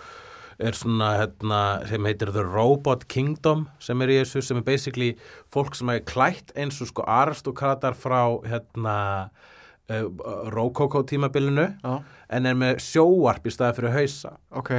[0.59, 5.17] er svona hérna sem heitir The Robot Kingdom sem er í þessu sem er basically
[5.55, 9.31] fólk sem er klætt eins og sko aristokratar frá hérna
[9.91, 11.95] uh, Rococo tímabilinu já,
[12.31, 14.37] en er með sjóarp í staði fyrir hausa.
[14.53, 14.71] Ok.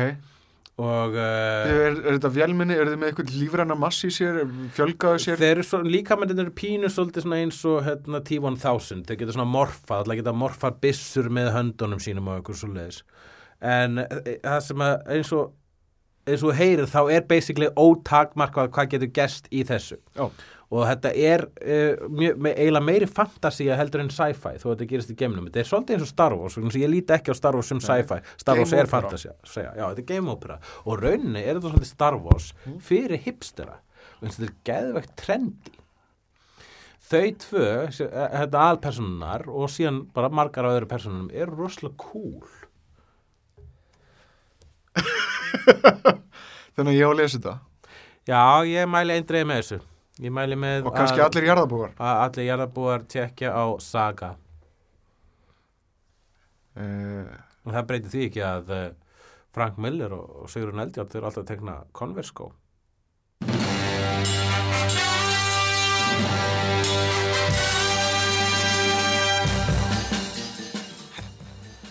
[0.76, 4.42] Og uh, Er, er þetta vélminni, er þið með eitthvað lífræna massi sér,
[4.76, 5.40] fjölgaðu sér?
[5.40, 9.36] Þeir eru svo, líka með þetta pínu svolítið svona eins og hérna, T-1000, þeir geta
[9.38, 13.00] svona morfað, alltaf geta morfað byssur með höndunum sínum og eitthvað svo leiðis.
[13.64, 15.56] En eh, það sem að eins og,
[16.28, 20.02] eins og þú heyrir þá er basically ótakmarkað hvað getur gerst í þessu.
[20.18, 20.28] Já.
[20.74, 24.88] Og þetta er uh, mjög, með, eiginlega meiri fantasía heldur en sci-fi þó að þetta
[24.90, 25.46] gerist í geimnum.
[25.52, 28.18] Þetta er svolítið eins og Star Wars, ég líti ekki á Star Wars sem sci-fi.
[28.42, 29.36] Star Wars er fantasía.
[29.46, 30.58] Já, þetta er game opera.
[30.90, 32.80] Og rauninni er þetta svolítið Star Wars Mm.
[32.82, 33.78] fyrir hipstera.
[34.22, 35.72] Að Þetta er geðvegt trendi.
[37.06, 42.42] Þau tvö, eh, þetta alpersonunar og síðan bara margar af öðru personunum eru rosalega cool.
[46.76, 47.56] Þannig að ég á að lesa þetta.
[48.26, 49.80] Já, ég mæli eindreið með þessu.
[50.24, 51.96] Ég mæli með Og kannski að, allir jarðabúar.
[52.00, 54.30] að allir jarðabúar tjekkja á Saga.
[56.76, 57.28] Uh,
[57.66, 58.86] Og það breytir því ekki að uh,
[59.56, 62.52] Frank Miller og, Sigurinn Eldjátt þeir eru alltaf að tekna Converse skó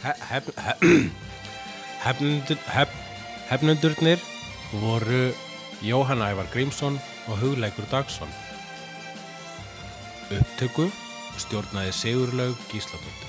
[3.49, 4.21] Hefnundurnir
[4.83, 5.25] voru
[5.85, 6.99] Jóhann Ævar Grímsson
[7.29, 8.33] og Hugleikur Dagsson
[10.35, 10.89] Upptöku
[11.41, 13.24] stjórnaði Sigurlaug Gísladóttir